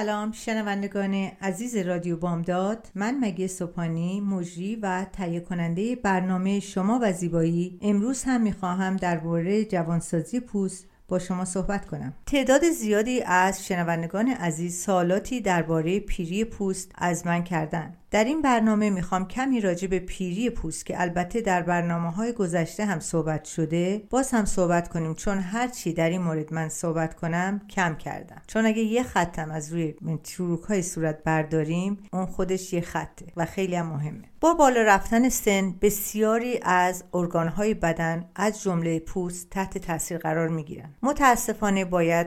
سلام 0.00 0.32
شنوندگان 0.32 1.14
عزیز 1.40 1.76
رادیو 1.76 2.16
بامداد. 2.16 2.88
من 2.94 3.18
مگی 3.20 3.48
سپانی 3.48 4.20
مجری 4.20 4.76
و 4.76 5.06
تهیه 5.12 5.40
کننده 5.40 5.96
برنامه 5.96 6.60
شما 6.60 6.98
و 7.02 7.12
زیبایی 7.12 7.78
امروز 7.82 8.24
هم 8.24 8.40
می‌خواهم 8.40 8.96
درباره 8.96 9.64
جوانسازی 9.64 10.40
پوست 10.40 10.86
با 11.08 11.18
شما 11.18 11.44
صحبت 11.44 11.86
کنم. 11.86 12.14
تعداد 12.26 12.70
زیادی 12.70 13.22
از 13.22 13.66
شنوندگان 13.66 14.28
عزیز 14.28 14.82
سوالاتی 14.84 15.40
درباره 15.40 16.00
پیری 16.00 16.44
پوست 16.44 16.92
از 16.94 17.26
من 17.26 17.44
کردن 17.44 17.94
در 18.10 18.24
این 18.24 18.42
برنامه 18.42 18.90
می‌خوام 18.90 19.28
کمی 19.28 19.60
راجع 19.60 19.88
به 19.88 19.98
پیری 19.98 20.50
پوست 20.50 20.86
که 20.86 21.00
البته 21.00 21.40
در 21.40 21.62
برنامه 21.62 22.10
های 22.10 22.32
گذشته 22.32 22.84
هم 22.84 23.00
صحبت 23.00 23.44
شده 23.44 24.02
باز 24.10 24.30
هم 24.30 24.44
صحبت 24.44 24.88
کنیم 24.88 25.14
چون 25.14 25.38
هر 25.38 25.68
چی 25.68 25.92
در 25.92 26.10
این 26.10 26.22
مورد 26.22 26.54
من 26.54 26.68
صحبت 26.68 27.14
کنم 27.14 27.60
کم 27.70 27.94
کردم. 27.94 28.42
چون 28.46 28.66
اگه 28.66 28.82
یه 28.82 29.02
خطم 29.02 29.50
از 29.50 29.72
روی 29.72 29.94
چروک 30.22 30.62
های 30.62 30.82
صورت 30.82 31.24
برداریم 31.24 31.98
اون 32.12 32.26
خودش 32.26 32.72
یه 32.72 32.80
خطه 32.80 33.26
و 33.36 33.44
خیلی 33.44 33.74
هم 33.74 33.86
مهمه. 33.86 34.24
با 34.40 34.54
بالا 34.54 34.82
رفتن 34.82 35.28
سن 35.28 35.74
بسیاری 35.82 36.60
از 36.62 37.04
ارگان 37.14 37.48
های 37.48 37.74
بدن 37.74 38.24
از 38.36 38.62
جمله 38.62 38.98
پوست 38.98 39.50
تحت 39.50 39.78
تاثیر 39.78 40.18
قرار 40.18 40.48
می‌گیرن. 40.48 40.94
متاسفانه 41.02 41.84
باید 41.84 42.26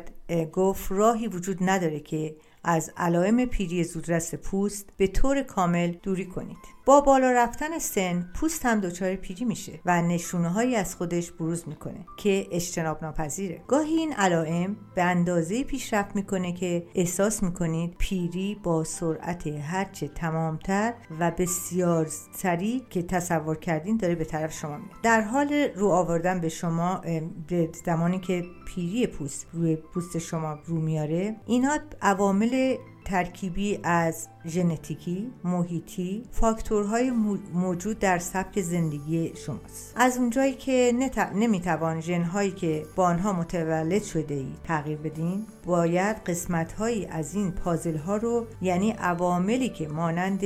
گفت 0.51 0.91
راهی 0.91 1.27
وجود 1.27 1.57
نداره 1.61 1.99
که 1.99 2.35
از 2.63 2.91
علائم 2.97 3.45
پیری 3.45 3.83
زودرس 3.83 4.35
پوست 4.35 4.89
به 4.97 5.07
طور 5.07 5.41
کامل 5.41 5.91
دوری 6.03 6.25
کنید. 6.25 6.78
با 6.85 7.01
بالا 7.01 7.31
رفتن 7.31 7.79
سن 7.79 8.29
پوست 8.35 8.65
هم 8.65 8.79
دچار 8.79 9.15
پیری 9.15 9.45
میشه 9.45 9.79
و 9.85 10.01
نشونه 10.01 10.49
هایی 10.49 10.75
از 10.75 10.95
خودش 10.95 11.31
بروز 11.31 11.67
می‌کنه 11.67 12.05
که 12.17 12.47
اجتناب 12.51 13.03
ناپذیره 13.03 13.61
گاهی 13.67 13.93
این 13.93 14.13
علائم 14.13 14.77
به 14.95 15.03
اندازه 15.03 15.63
پیشرفت 15.63 16.15
می‌کنه 16.15 16.53
که 16.53 16.87
احساس 16.95 17.43
می‌کنید 17.43 17.95
پیری 17.97 18.55
با 18.63 18.83
سرعت 18.83 19.47
هرچه 19.47 20.07
تمامتر 20.07 20.93
و 21.19 21.31
بسیار 21.31 22.07
سریع 22.35 22.83
که 22.89 23.03
تصور 23.03 23.57
کردین 23.57 23.97
داره 23.97 24.15
به 24.15 24.25
طرف 24.25 24.53
شما 24.53 24.77
میاد. 24.77 25.01
در 25.03 25.21
حال 25.21 25.53
رو 25.75 25.87
آوردن 25.87 26.41
به 26.41 26.49
شما 26.49 27.01
به 27.47 27.69
زمانی 27.85 28.19
که 28.19 28.45
پیری 28.65 29.07
پوست 29.07 29.47
روی 29.53 29.75
پوست 29.75 30.17
شما 30.17 30.59
رو 30.65 30.75
میاره 30.75 31.35
اینا 31.45 31.77
عوامل 32.01 32.75
ترکیبی 33.09 33.79
از 33.83 34.27
ژنتیکی، 34.47 35.31
محیطی، 35.43 36.23
فاکتورهای 36.31 37.11
موجود 37.53 37.99
در 37.99 38.17
سبک 38.19 38.61
زندگی 38.61 39.33
شماست. 39.45 39.93
از 39.95 40.17
اونجایی 40.17 40.53
که 40.53 40.93
نمی‌توان 41.35 42.01
ژنهایی 42.01 42.51
که 42.51 42.85
با 42.95 43.05
آنها 43.05 43.33
متولد 43.33 44.03
شده 44.03 44.33
ای 44.33 44.47
تغییر 44.63 44.97
بدین، 44.97 45.45
باید 45.65 46.17
قسمتهایی 46.17 47.05
از 47.05 47.35
این 47.35 47.51
پازل 47.51 47.97
ها 47.97 48.17
رو 48.17 48.45
یعنی 48.61 48.91
عواملی 48.91 49.69
که 49.69 49.87
مانند 49.87 50.41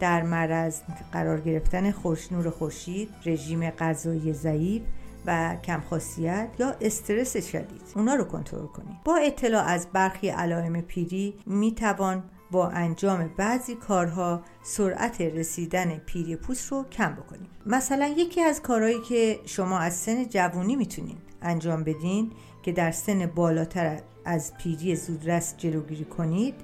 در 0.00 0.22
مرض 0.22 0.80
قرار 1.12 1.40
گرفتن 1.40 1.90
خوش 1.90 2.32
نور 2.32 2.50
خورشید، 2.50 3.08
رژیم 3.26 3.70
غذایی 3.70 4.32
ضعیف 4.32 4.82
و 5.26 5.56
کم 5.64 5.80
خاصیت 5.90 6.48
یا 6.58 6.76
استرس 6.80 7.36
شدید. 7.36 7.82
اونا 7.96 8.14
رو 8.14 8.24
کنترل 8.24 8.66
کنید 8.66 8.96
با 9.04 9.16
اطلاع 9.16 9.64
از 9.64 9.86
برخی 9.92 10.28
علائم 10.28 10.80
پیری 10.80 11.34
می 11.46 11.74
توان 11.74 12.22
با 12.50 12.68
انجام 12.68 13.30
بعضی 13.36 13.74
کارها 13.74 14.42
سرعت 14.62 15.20
رسیدن 15.20 15.98
پیری 15.98 16.36
پوست 16.36 16.72
رو 16.72 16.84
کم 16.84 17.14
بکنید 17.14 17.50
مثلا 17.66 18.06
یکی 18.06 18.40
از 18.40 18.62
کارهایی 18.62 19.00
که 19.00 19.40
شما 19.44 19.78
از 19.78 19.94
سن 19.94 20.24
جوونی 20.24 20.76
می‌تونید 20.76 21.18
انجام 21.42 21.84
بدین 21.84 22.30
که 22.62 22.72
در 22.72 22.90
سن 22.90 23.26
بالاتر 23.26 24.00
از 24.24 24.52
پیری 24.58 24.96
زودرس 24.96 25.54
جلوگیری 25.56 26.04
کنید 26.04 26.54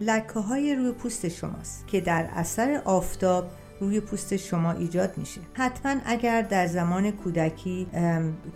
لکه 0.00 0.40
های 0.40 0.74
روی 0.74 0.92
پوست 0.92 1.28
شماست 1.28 1.86
که 1.86 2.00
در 2.00 2.28
اثر 2.32 2.82
آفتاب 2.84 3.50
روی 3.80 4.00
پوست 4.00 4.36
شما 4.36 4.72
ایجاد 4.72 5.18
میشه. 5.18 5.40
حتما 5.54 5.94
اگر 6.04 6.42
در 6.42 6.66
زمان 6.66 7.10
کودکی 7.10 7.86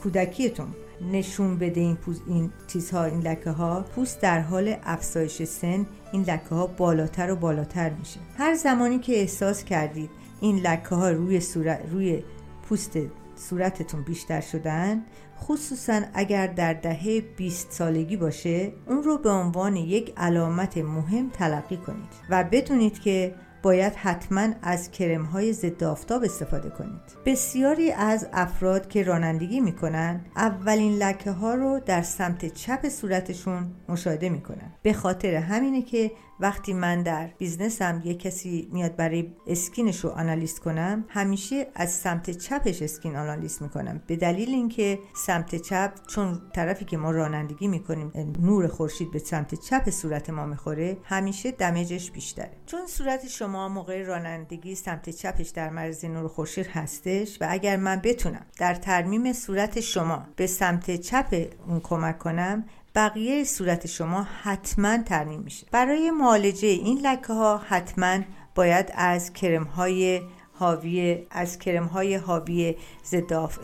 کودکیتون 0.03 0.67
نشون 1.13 1.59
بده 1.59 1.81
این, 1.81 1.97
پوز، 1.97 2.21
این 2.27 2.51
چیزها 2.67 3.05
این 3.05 3.21
لکه 3.21 3.51
ها 3.51 3.81
پوست 3.81 4.21
در 4.21 4.41
حال 4.41 4.77
افزایش 4.85 5.43
سن 5.43 5.87
این 6.13 6.23
لکه 6.23 6.49
ها 6.49 6.67
بالاتر 6.67 7.31
و 7.31 7.37
بالاتر 7.37 7.91
میشه. 7.91 8.21
هر 8.39 8.55
زمانی 8.55 8.99
که 8.99 9.13
احساس 9.13 9.65
کردید 9.65 10.11
این 10.41 10.57
لکه 10.57 10.95
ها 10.95 11.11
روی, 11.11 11.41
صورت، 11.41 11.81
روی 11.91 12.23
پوست 12.69 12.99
صورتتون 13.37 14.03
بیشتر 14.03 14.41
شدن 14.41 15.03
خصوصا 15.41 16.01
اگر 16.15 16.47
در 16.47 16.75
دهه 16.75 17.21
20 17.37 17.73
سالگی 17.73 18.17
باشه 18.17 18.73
اون 18.87 19.03
رو 19.03 19.19
به 19.19 19.31
عنوان 19.31 19.77
یک 19.77 20.13
علامت 20.17 20.79
مهم 20.79 21.31
تلقی 21.31 21.77
کنید 21.77 22.09
و 22.31 22.45
بدونید 22.45 22.99
که 22.99 23.35
باید 23.65 23.93
حتما 23.93 24.49
از 24.63 24.91
کرم 24.91 25.25
های 25.25 25.53
ضد 25.53 25.85
آفتاب 25.85 26.23
استفاده 26.23 26.71
کنید. 26.71 27.01
بسیاری 27.27 27.93
از 27.93 28.29
افراد 28.33 28.89
که 28.89 29.03
رانندگی 29.03 29.61
می‌کنن 29.61 30.21
اولین 30.37 30.99
لکه 30.99 31.31
ها 31.31 31.55
رو 31.55 31.81
در 31.87 32.03
سمت 32.03 32.55
چپ 32.55 32.89
صورتشون 32.89 33.67
مشاهده 33.89 34.29
می‌کنن. 34.29 34.73
به 34.83 34.93
خاطر 34.93 35.35
همینه 35.35 35.83
که 35.83 36.11
وقتی 36.41 36.73
من 36.73 37.03
در 37.03 37.27
business 37.39 37.96
م 37.96 38.03
یه 38.05 38.15
کسی 38.15 38.69
میاد 38.73 38.97
برای 38.97 39.33
skin 39.47 39.83
ش 39.83 40.01
رو 40.01 40.11
آنالیز 40.11 40.61
کنم 40.61 41.05
همیشه 41.09 41.67
از 41.75 41.93
سمت 41.93 42.31
چپش 42.31 42.83
skin 42.83 43.17
آنالیز 43.17 43.63
می‌کنم. 43.63 44.03
به 44.07 44.17
دلیل 44.17 44.49
اینکه 44.49 44.99
سمت 45.17 45.55
چپ 45.55 45.93
چون 46.07 46.43
طرفی 46.55 46.85
که 46.85 46.97
ما 46.97 47.11
رانندگی 47.11 47.69
می‌کنیم 47.69 48.13
نور 48.41 48.67
خورشید 48.67 49.11
به 49.11 49.19
سمت 49.19 49.55
چپ 49.55 49.91
صورت 49.91 50.31
ما 50.31 50.47
می‌خوره 50.47 50.97
همیشه 51.05 51.51
damage 51.51 51.96
ش 51.96 52.11
بیشتره. 52.11 52.51
چون 52.67 52.87
صورت 52.87 53.29
شما 53.29 53.69
موقع 53.69 54.03
رانندگی 54.03 54.75
سمت 54.75 55.11
چپش 55.11 55.49
در 55.49 55.71
مرز 55.71 56.05
نور 56.05 56.29
خورشید 56.29 56.67
هستش 56.67 57.39
و 57.41 57.47
اگر 57.51 57.77
من 57.77 58.01
بتونم 58.05 58.47
در 58.59 58.75
ترمیم 58.75 59.33
صورت 59.33 59.81
شما 59.81 60.27
به 60.37 60.47
سمت 60.47 60.97
چپ 60.97 61.47
اون 61.69 61.81
کمک 61.81 62.19
کنم 62.19 62.65
بقیه 62.95 63.45
صورت 63.45 63.87
شما 63.87 64.27
حتما 64.43 64.99
ترمیم 64.99 65.41
میشه. 65.41 65.67
برای 65.71 66.11
معالجه 66.11 66.69
این 66.69 66.99
لکه 66.99 67.33
ها 67.33 67.59
حتما 67.59 68.19
باید 68.55 68.93
از 68.95 69.33
کرم 69.33 69.65
های 69.65 70.21
حاوی 70.53 71.27
از 71.31 71.59
کرم 71.59 71.85
های 71.85 72.15
حاوی 72.15 72.77
زداف 73.03 73.59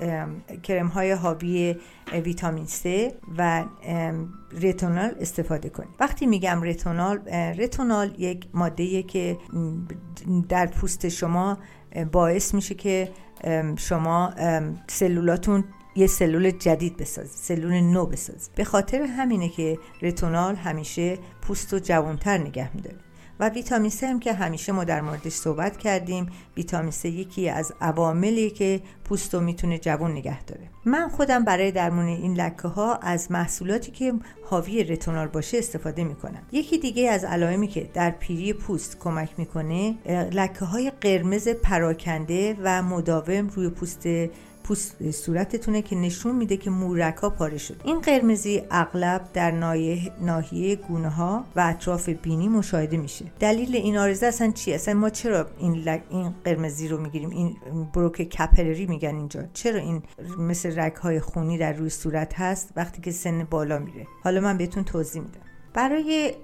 کرم 0.62 0.86
های 0.86 1.12
حاوی 1.12 1.76
ویتامین 2.12 2.66
C 2.66 2.86
و 3.38 3.64
رتونال 4.62 5.14
استفاده 5.20 5.68
کنید. 5.68 5.94
وقتی 6.00 6.26
میگم 6.26 6.62
رتونال 6.62 7.18
رتونال 7.58 8.14
یک 8.18 8.46
ماده 8.54 9.02
که 9.02 9.38
در 10.48 10.66
پوست 10.66 11.08
شما 11.08 11.58
باعث 12.12 12.54
میشه 12.54 12.74
که 12.74 13.10
شما 13.76 14.34
سلولاتون 14.88 15.64
یه 15.96 16.06
سلول 16.06 16.50
جدید 16.50 16.96
بسازید 16.96 17.32
سلول 17.34 17.80
نو 17.80 18.06
بسازید 18.06 18.50
به 18.54 18.64
خاطر 18.64 19.02
همینه 19.02 19.48
که 19.48 19.78
رتونال 20.02 20.56
همیشه 20.56 21.18
پوست 21.42 21.72
رو 21.72 21.78
جوانتر 21.78 22.38
نگه 22.38 22.76
میداره. 22.76 22.96
و 23.40 23.48
ویتامین 23.48 23.90
C 23.90 24.02
هم 24.02 24.20
که 24.20 24.32
همیشه 24.32 24.72
ما 24.72 24.84
در 24.84 25.00
موردش 25.00 25.32
صحبت 25.32 25.76
کردیم 25.76 26.26
ویتامین 26.56 26.92
C 26.92 27.04
یکی 27.04 27.48
از 27.48 27.72
عواملی 27.80 28.50
که 28.50 28.80
پوست 29.04 29.34
رو 29.34 29.40
می‌تونه 29.40 29.78
جوان 29.78 30.12
نگه 30.12 30.44
داره. 30.44 30.70
من 30.84 31.08
خودم 31.08 31.44
برای 31.44 31.72
درمون 31.72 32.04
این 32.04 32.34
لکه 32.34 32.68
ها 32.68 32.94
از 32.94 33.32
محصولاتی 33.32 33.92
که 33.92 34.12
حاوی 34.44 34.84
رتونال 34.84 35.28
باشه 35.28 35.58
استفاده 35.58 36.04
می‌کنم. 36.04 36.42
یکی 36.52 36.78
دیگه 36.78 37.10
از 37.10 37.24
علائمی 37.24 37.68
که 37.68 37.90
در 37.94 38.10
پیری 38.10 38.52
پوست 38.52 38.98
کمک 38.98 39.30
می‌کنه 39.38 39.94
لکه 40.32 40.64
های 40.64 40.92
قرمز 41.00 41.48
پراکنده 41.48 42.56
و 42.62 42.82
مداوم 42.82 43.48
روی 43.48 43.68
پوست 43.68 44.06
پوست 44.70 45.10
صورتتونه 45.10 45.82
که 45.82 45.96
نشون 45.96 46.36
میده 46.36 46.56
که 46.56 46.70
مورک 46.70 47.16
ها 47.16 47.30
پاره 47.30 47.58
شد 47.58 47.80
این 47.84 48.00
قرمزی 48.00 48.62
اغلب 48.70 49.28
در 49.34 49.50
ناحیه 50.20 50.76
گونه 50.76 51.08
ها 51.08 51.44
و 51.56 51.60
اطراف 51.60 52.08
بینی 52.08 52.48
مشاهده 52.48 52.96
میشه. 52.96 53.24
دلیل 53.40 53.76
این 53.76 53.98
آرزه 53.98 54.26
اصلا 54.26 54.50
چی 54.50 54.72
اصلا 54.72 54.94
ما 54.94 55.10
چرا 55.10 55.46
این 55.58 55.88
این 56.10 56.34
قرمزی 56.44 56.88
رو 56.88 57.00
می‌گیریم؟ 57.00 57.30
این 57.30 57.56
بروک 57.94 58.22
کپلری 58.22 58.86
میگن 58.86 59.16
اینجا. 59.16 59.42
چرا 59.54 59.80
این 59.80 60.02
مثل 60.38 60.80
رگ 60.80 60.96
های 60.96 61.20
خونی 61.20 61.58
در 61.58 61.72
روی 61.72 61.90
صورت 61.90 62.34
هست 62.34 62.72
وقتی 62.76 63.02
که 63.02 63.10
سن 63.10 63.44
بالا 63.44 63.78
میره؟ 63.78 64.06
حالا 64.24 64.40
من 64.40 64.56
بهتون 64.58 64.84
توضیح 64.84 65.22
میدم. 65.22 65.40
برای 65.74 66.34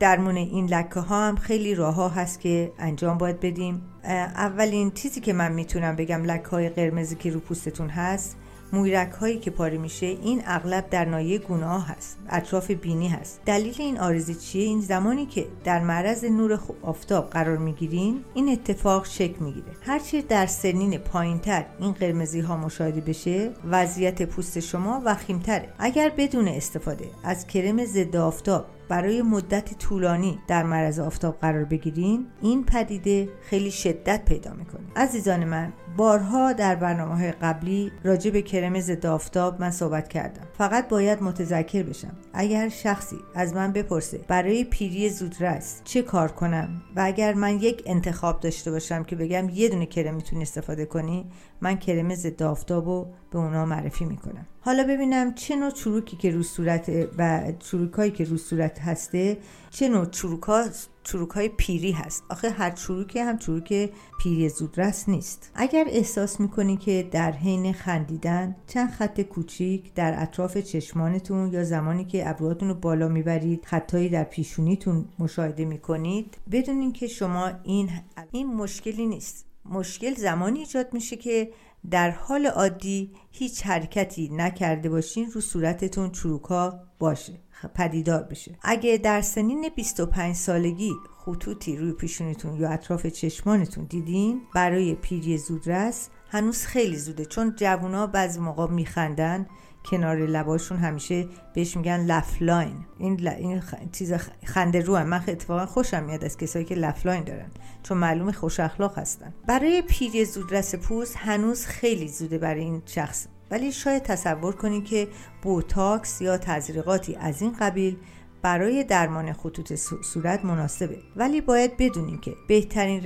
درمون 0.00 0.36
این 0.36 0.66
لکه 0.66 1.00
ها 1.00 1.28
هم 1.28 1.36
خیلی 1.36 1.74
راه 1.74 1.94
ها 1.94 2.08
هست 2.08 2.40
که 2.40 2.72
انجام 2.78 3.18
باید 3.18 3.40
بدیم. 3.40 3.82
اولین 4.04 4.90
چیزی 4.90 5.20
که 5.20 5.32
من 5.32 5.52
می‌تونم 5.52 5.96
بگم 5.96 6.24
لکه 6.24 6.48
های 6.48 6.68
قرمزی 6.68 7.14
که 7.16 7.30
رو 7.30 7.40
پوستتون 7.40 7.88
هست 7.88 8.36
مویرک 8.72 9.12
هایی 9.12 9.38
که 9.38 9.50
پاره 9.50 9.78
میشه 9.78 10.06
این 10.06 10.42
اغلب 10.46 10.90
در 10.90 11.04
نایه 11.04 11.38
گناه 11.38 11.88
هست 11.88 12.18
اطراف 12.28 12.70
بینی 12.70 13.08
هست. 13.08 13.40
دلیل 13.46 13.74
این 13.78 13.98
آرزی 13.98 14.34
چیه؟ 14.34 14.64
این 14.64 14.80
زمانی 14.80 15.26
که 15.26 15.46
در 15.64 15.80
معرض 15.80 16.24
نور 16.24 16.60
آفتاب 16.82 17.30
قرار 17.30 17.56
می‌گیرین 17.56 18.24
این 18.34 18.48
اتفاق 18.48 19.06
شکل 19.06 19.44
می‌گیره. 19.44 19.66
هرچی 19.80 20.22
در 20.22 20.46
سنین 20.46 20.98
پایینتر 20.98 21.64
این 21.80 21.92
قرمزی 21.92 22.40
ها 22.40 22.56
مشاهده 22.56 23.00
بشه 23.00 23.50
وضعیت 23.70 24.22
پوست 24.22 24.60
شما 24.60 25.02
وخیمتره. 25.04 25.68
اگر 25.78 26.12
بدون 26.16 26.48
استفاده 26.48 27.04
از 27.24 27.46
کرم 27.46 27.84
ضد 27.84 28.16
آفتاب 28.16 28.66
برای 28.90 29.22
مدت 29.22 29.78
طولانی 29.78 30.38
در 30.48 30.62
معرض 30.62 30.98
آفتاب 30.98 31.38
قرار 31.38 31.64
بگیرین 31.64 32.26
این 32.42 32.64
پدیده 32.64 33.28
خیلی 33.42 33.70
شدت 33.70 34.24
پیدا 34.24 34.52
می‌کنه. 34.52 34.80
عزیزان 34.96 35.44
من 35.44 35.72
بارها 35.96 36.52
در 36.52 36.74
برنامه 36.74 37.16
های 37.16 37.32
قبلی 37.32 37.92
راجع 38.04 38.30
به 38.30 38.42
کرم 38.42 38.80
ضد 38.80 39.06
آفتاب 39.06 39.60
من 39.60 39.70
صحبت 39.70 40.08
کردم. 40.08 40.46
فقط 40.58 40.88
باید 40.88 41.22
متذکر 41.22 41.82
بشم. 41.82 42.16
اگر 42.32 42.68
شخصی 42.68 43.16
از 43.34 43.54
من 43.54 43.72
بپرسه 43.72 44.20
برای 44.28 44.64
پیری 44.64 45.10
زودرس 45.10 45.80
چه 45.84 46.02
کار 46.02 46.32
کنم 46.32 46.82
و 46.96 47.00
اگر 47.04 47.34
من 47.34 47.60
یک 47.60 47.82
انتخاب 47.86 48.40
داشته 48.40 48.70
باشم 48.70 49.04
که 49.04 49.16
بگم 49.16 49.48
یه 49.48 49.68
دونه 49.68 49.86
کرم 49.86 50.14
می‌تونی 50.14 50.42
استفاده 50.42 50.84
کنی 50.84 51.30
من 51.60 51.78
کرم 51.78 52.14
ضد 52.14 52.42
آفتاب 52.42 52.86
رو 52.86 53.12
به 53.30 53.38
اونا 53.38 53.64
معرفی 53.64 54.04
می‌کنم. 54.04 54.46
حالا 54.60 54.84
ببینم 54.84 55.34
چه 55.34 55.56
نوع 55.56 55.70
چروکی 55.70 56.16
که 56.16 56.30
رو 56.30 56.42
صورت 56.42 56.90
و 57.18 57.52
چروکایی 57.58 58.10
که 58.10 58.24
رو 58.24 58.36
صورت 58.36 58.78
هسته 58.78 59.38
چه 59.70 59.88
نوع 59.88 60.06
چروکا 60.06 60.64
چروک 61.02 61.30
های 61.30 61.48
پیری 61.48 61.92
هست. 61.92 62.24
آخه 62.30 62.50
هر 62.50 62.70
چروکی 62.70 63.18
هم 63.18 63.38
چروک 63.38 63.90
پیری 64.20 64.48
زودرس 64.48 65.08
نیست. 65.08 65.50
اگر 65.54 65.84
احساس 65.88 66.40
می‌کنی 66.40 66.76
که 66.76 67.08
در 67.10 67.32
حین 67.32 67.72
خندیدن 67.72 68.56
چند 68.66 68.90
خط 68.90 69.20
کوچیک 69.20 69.94
در 69.94 70.22
اطراف 70.22 70.58
چشمانتون 70.58 71.52
یا 71.52 71.64
زمانی 71.64 72.04
که 72.04 72.30
ابروهاتون 72.30 72.68
رو 72.68 72.74
بالا 72.74 73.08
می‌برید 73.08 73.64
خطایی 73.64 74.08
در 74.08 74.24
پیشونیتون 74.24 75.04
مشاهده 75.18 75.64
می‌کنید 75.64 76.36
بدونین 76.52 76.92
که 76.92 77.06
شما 77.06 77.50
این 77.62 77.90
این 78.32 78.54
مشکلی 78.54 79.06
نیست. 79.06 79.49
مشکل 79.70 80.14
زمانی 80.14 80.58
ایجاد 80.58 80.94
میشه 80.94 81.16
که 81.16 81.50
در 81.90 82.10
حال 82.10 82.46
عادی 82.46 83.12
هیچ 83.30 83.66
حرکتی 83.66 84.28
نکرده 84.32 84.88
باشین 84.88 85.30
رو 85.30 85.40
صورتتون 85.40 86.10
چروکا 86.10 86.80
باشه 86.98 87.32
پدیدار 87.74 88.22
بشه. 88.22 88.58
اگه 88.62 88.96
در 88.98 89.20
سنین 89.20 89.68
25 89.76 90.36
سالگی 90.36 90.92
خطوطی 91.18 91.76
روی 91.76 91.92
پیشونیتون 91.92 92.60
یا 92.60 92.70
اطراف 92.70 93.06
چشمانتون 93.06 93.84
دیدین 93.84 94.40
برای 94.54 94.94
پیری 94.94 95.38
زودرس 95.38 96.08
هنوز 96.30 96.66
خیلی 96.66 96.96
زوده 96.96 97.24
چون 97.24 97.54
جوونا 97.56 98.06
بعضی 98.06 98.40
موقع 98.40 98.66
میخندن 98.66 99.46
کنار 99.84 100.16
لباشون 100.16 100.78
همیشه 100.78 101.28
بهش 101.54 101.76
میگن 101.76 102.00
laugh 102.00 102.42
line 102.42 102.76
این, 102.98 103.28
این 103.38 103.62
چیز 103.92 104.12
خنده 104.44 104.80
رو 104.80 104.96
هم. 104.96 105.06
من 105.06 105.24
اتفاقا 105.28 105.66
خوشم 105.66 106.04
میاد 106.04 106.24
از 106.24 106.36
کسایی 106.36 106.64
که 106.64 106.74
laugh 106.74 107.02
line 107.02 107.24
دارن 107.24 107.50
چون 107.82 107.98
معلوم 107.98 108.32
خوش 108.32 108.60
اخلاق 108.60 108.98
هستن. 108.98 109.32
برای 109.46 109.82
پیری 109.82 110.24
زودرس 110.24 110.74
پوست 110.74 111.16
هنوز 111.16 111.66
خیلی 111.66 112.08
زوده 112.08 112.38
برای 112.38 112.60
این 112.60 112.82
شخص. 112.86 113.26
ولی 113.50 113.72
شاید 113.72 114.02
تصور 114.02 114.54
کنید 114.56 114.84
که 114.84 115.08
بوتاکس 115.42 116.20
یا 116.20 116.38
تزریقاتی 116.38 117.16
از 117.16 117.42
این 117.42 117.56
قبیل 117.60 117.96
برای 118.42 118.84
درمان 118.84 119.32
خطوط 119.32 119.74
صورت 120.04 120.44
مناسبه. 120.44 120.98
ولی 121.16 121.40
باید 121.40 121.76
بدونیم 121.76 122.18
که 122.18 122.34
بهترین 122.48 123.04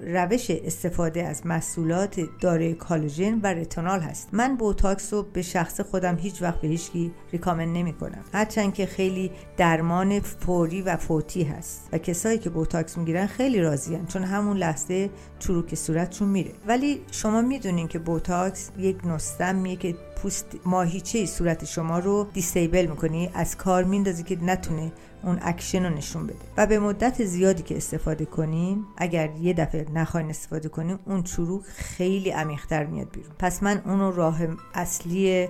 روش 0.00 0.50
استفاده 0.50 1.26
از 1.26 1.46
محصولات 1.46 2.20
دارای 2.40 2.74
کلاژن 2.74 3.40
و 3.42 3.46
رتینول 3.46 4.00
هست. 4.00 4.28
من 4.32 4.56
بوتاکس 4.56 5.12
رو 5.12 5.22
به 5.22 5.42
شخص 5.42 5.80
خودم 5.80 6.16
هیچ 6.16 6.42
وقت 6.42 6.60
به 6.60 6.68
هیچکی 6.68 7.12
recommend 7.32 7.72
نمی 7.72 7.92
کنم 7.92 8.24
هرچند 8.32 8.74
که 8.74 8.86
خیلی 8.86 9.30
درمان 9.56 10.20
فوری 10.20 10.82
و 10.82 10.96
فوتی 10.96 11.42
هست. 11.42 11.88
و 11.92 11.98
کسایی 11.98 12.38
که 12.38 12.50
بوتاکس 12.50 12.98
می‌گیرن 12.98 13.26
خیلی 13.26 13.60
راضی‌ان 13.60 14.06
چون 14.06 14.22
همون 14.22 14.56
لحظه 14.56 15.10
چروک 15.38 15.74
صورتشون 15.74 16.28
میره. 16.28 16.52
ولی 16.66 17.00
شما 17.10 17.42
می‌دونین 17.42 17.88
که 17.88 17.98
بوتاکس 17.98 18.70
یک 18.78 19.06
سیستمیه 19.06 19.76
که 19.76 19.94
پوست 20.16 20.46
ماهیچه 20.64 21.26
صورت 21.26 21.64
شما 21.64 21.98
رو 21.98 22.28
disable 22.32 22.86
می‌کنی 22.86 23.30
از 23.34 23.56
کار 23.56 23.84
میندازی 23.84 24.22
که 24.22 24.44
نتونه 24.44 24.92
اون 25.22 25.38
اکشن 25.42 25.84
رو 25.86 25.94
نشون 25.94 26.26
بده. 26.26 26.36
و 26.56 26.66
به 26.66 26.78
مدت 26.78 27.24
زیادی 27.24 27.62
که 27.62 27.76
استفاده 27.76 28.24
کنین 28.24 28.84
اگر 28.96 29.30
یه 29.40 29.52
دفعه 29.52 29.86
نخواین 29.94 30.30
استفاده 30.30 30.68
کنین 30.68 30.98
اون 31.04 31.22
چروک 31.22 31.62
خیلی 31.64 32.30
عمیقتر 32.30 32.86
میاد 32.86 33.10
بیرون. 33.12 33.32
پس 33.38 33.62
من 33.62 33.82
اون 33.84 34.12
راه 34.14 34.38
اصلی 34.74 35.48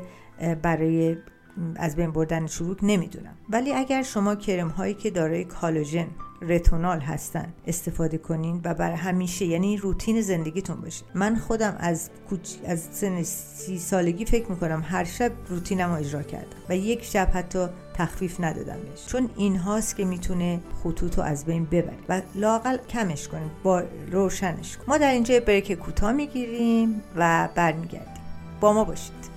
برای 0.63 1.17
از 1.77 1.97
بین 1.97 2.13
بردن 2.13 2.47
چروک 2.47 2.79
نمی‌دونم. 2.83 3.35
ولی 3.49 3.73
اگر 3.73 4.03
شما 4.03 4.35
کرم 4.35 4.69
هایی 4.69 4.95
که 4.95 5.11
دارای 5.11 5.45
کلاژن 5.45 6.07
رتینول 6.43 7.01
هستن. 7.01 7.53
استفاده 7.67 8.19
کنین 8.19 8.61
و 8.65 8.75
برای 8.75 8.97
همیشه 8.97 9.45
یعنی 9.45 9.77
روتین 9.77 10.21
زندگیتون 10.21 10.81
باشه. 10.81 11.05
من 11.15 11.37
خودم 11.37 11.77
از 11.79 12.11
از 12.67 12.89
سن 12.93 13.23
سی 13.23 13.79
سالگی 13.79 14.25
فکر 14.25 14.51
می‌کنم 14.51 14.85
هر 14.89 15.05
شب 15.05 15.33
روتینم 15.49 15.91
رو 15.91 15.99
اجرا 15.99 16.23
کردم 16.23 16.57
و 16.69 16.77
یک 16.77 17.05
شب 17.05 17.31
حتی 17.35 17.67
تخفیف 17.95 18.41
ندادم 18.41 18.77
بهش. 18.77 19.07
چون 19.07 19.31
این 19.37 19.57
هاست 19.57 19.97
که 19.97 20.05
می‌تونه 20.05 20.61
خطوط 20.85 21.19
رو 21.19 21.23
از 21.23 21.45
بین 21.45 21.65
ببره 21.65 21.99
و 22.09 22.23
لاقل 22.35 22.77
کمش 22.77 23.29
کنیم 23.29 23.51
با 23.63 23.83
روشنش 24.13 24.77
کنیم 24.77 24.89
ما 24.89 24.99
در 24.99 25.11
اینجا 25.13 25.41
بریک 25.41 25.73
کوتاه 25.73 26.13
می‌گیریم 26.13 27.03
و 27.17 27.49
برمیگردیم. 27.55 28.23
با 28.61 28.73
ما 28.73 28.85
باشید. 28.85 29.37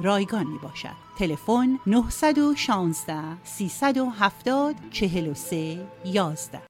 رایگان 0.00 0.46
می 0.46 0.58
باشد 0.58 0.88
تلفن 1.18 1.78
916 1.86 3.14
370 3.44 4.74
43 4.90 5.86
11 6.04 6.60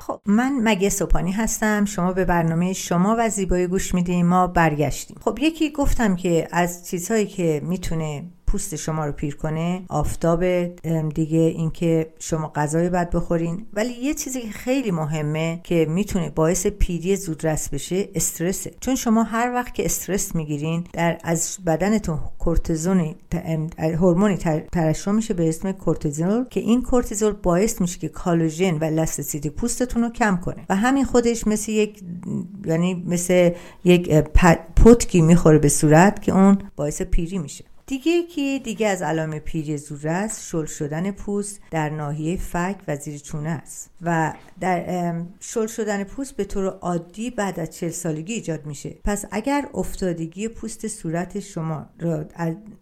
خب 0.00 0.20
من 0.26 0.52
مگی 0.62 0.88
صبحانی 0.88 1.32
هستم؟ 1.32 1.84
شما 1.84 2.12
به 2.12 2.24
برنامه 2.24 2.72
شما 2.72 3.16
و 3.18 3.28
زیبایی 3.28 3.66
گوش 3.66 3.94
میدین 3.94 4.26
ما 4.26 4.46
برگشتیم. 4.46 5.16
خب 5.24 5.38
یکی 5.40 5.70
گفتم 5.70 6.16
که 6.16 6.48
از 6.52 6.88
چیزهایی 6.88 7.26
که 7.26 7.60
می‌تونه 7.64 8.24
پوست 8.46 8.76
شما 8.76 9.06
رو 9.06 9.12
پیر 9.12 9.36
کنه 9.36 9.82
آفتاب 9.88 10.64
دیگه 11.14 11.38
اینکه 11.38 12.12
شما 12.18 12.52
غذای 12.54 12.90
بد 12.90 13.10
بخورین. 13.10 13.66
ولی 13.72 13.92
یه 13.92 14.14
چیزی 14.14 14.40
که 14.40 14.50
خیلی 14.50 14.90
مهمه 14.90 15.60
که 15.64 15.86
می‌تونه 15.90 16.30
باعث 16.30 16.66
پیری 16.66 17.16
زودرس 17.16 17.68
بشه 17.68 18.08
استرسه. 18.14 18.74
چون 18.80 18.94
شما 18.94 19.22
هر 19.22 19.52
وقت 19.54 19.74
که 19.74 19.84
استرس 19.84 20.34
می‌گیرین 20.34 20.84
در 20.92 21.18
از 21.24 21.58
بدنتون 21.66 22.18
کورتیزون 22.38 23.14
هورمونی 23.78 24.36
ترشح 24.72 25.10
میشه 25.10 25.34
به 25.34 25.48
اسم 25.48 25.72
کورتیزول 25.72 26.44
که 26.50 26.60
این 26.60 26.82
کورتیزول 26.82 27.32
باعث 27.32 27.80
میشه 27.80 27.98
که 27.98 28.08
کلاژن 28.08 28.78
و 28.78 28.84
elasticity 28.84 29.50
پوستتون 29.50 30.02
رو 30.02 30.08
کم 30.08 30.36
کنه. 30.36 30.66
و 30.68 30.76
همین 30.76 31.04
خودش 31.04 31.46
مثل 31.46 31.72
یک 31.72 32.02
یعنی 32.66 33.04
مثل 33.06 33.50
یک 33.84 34.10
پتکی 34.76 35.22
می‌خوره 35.22 35.58
به 35.58 35.68
صورت 35.68 36.22
که 36.22 36.32
اون 36.32 36.58
باعث 36.76 37.02
پیری 37.02 37.38
میشه. 37.38 37.64
دیگه 37.86 38.22
که 38.22 38.60
دیگه 38.64 38.88
از 38.88 39.02
علائم 39.02 39.38
پیری 39.38 39.74
است 40.04 40.48
شل 40.48 40.64
شدن 40.64 41.10
پوست 41.10 41.60
در 41.70 41.90
ناحیه 41.90 42.36
فک 42.36 42.76
و 42.88 42.96
زیر 42.96 43.18
چونه 43.18 43.48
است. 43.50 43.90
و 44.02 44.32
در 44.60 45.14
شل 45.40 45.66
شدن 45.66 46.04
پوست 46.04 46.36
به 46.36 46.44
طور 46.44 46.66
عادی 46.66 47.30
بعد 47.30 47.60
از 47.60 47.70
چل 47.70 47.88
سالگی 47.88 48.32
ایجاد 48.32 48.66
میشه. 48.66 48.96
پس 49.04 49.24
اگر 49.30 49.68
افتادگی 49.74 50.48
پوست 50.48 50.88
صورت 50.88 51.40
شما 51.40 51.86
را 52.00 52.24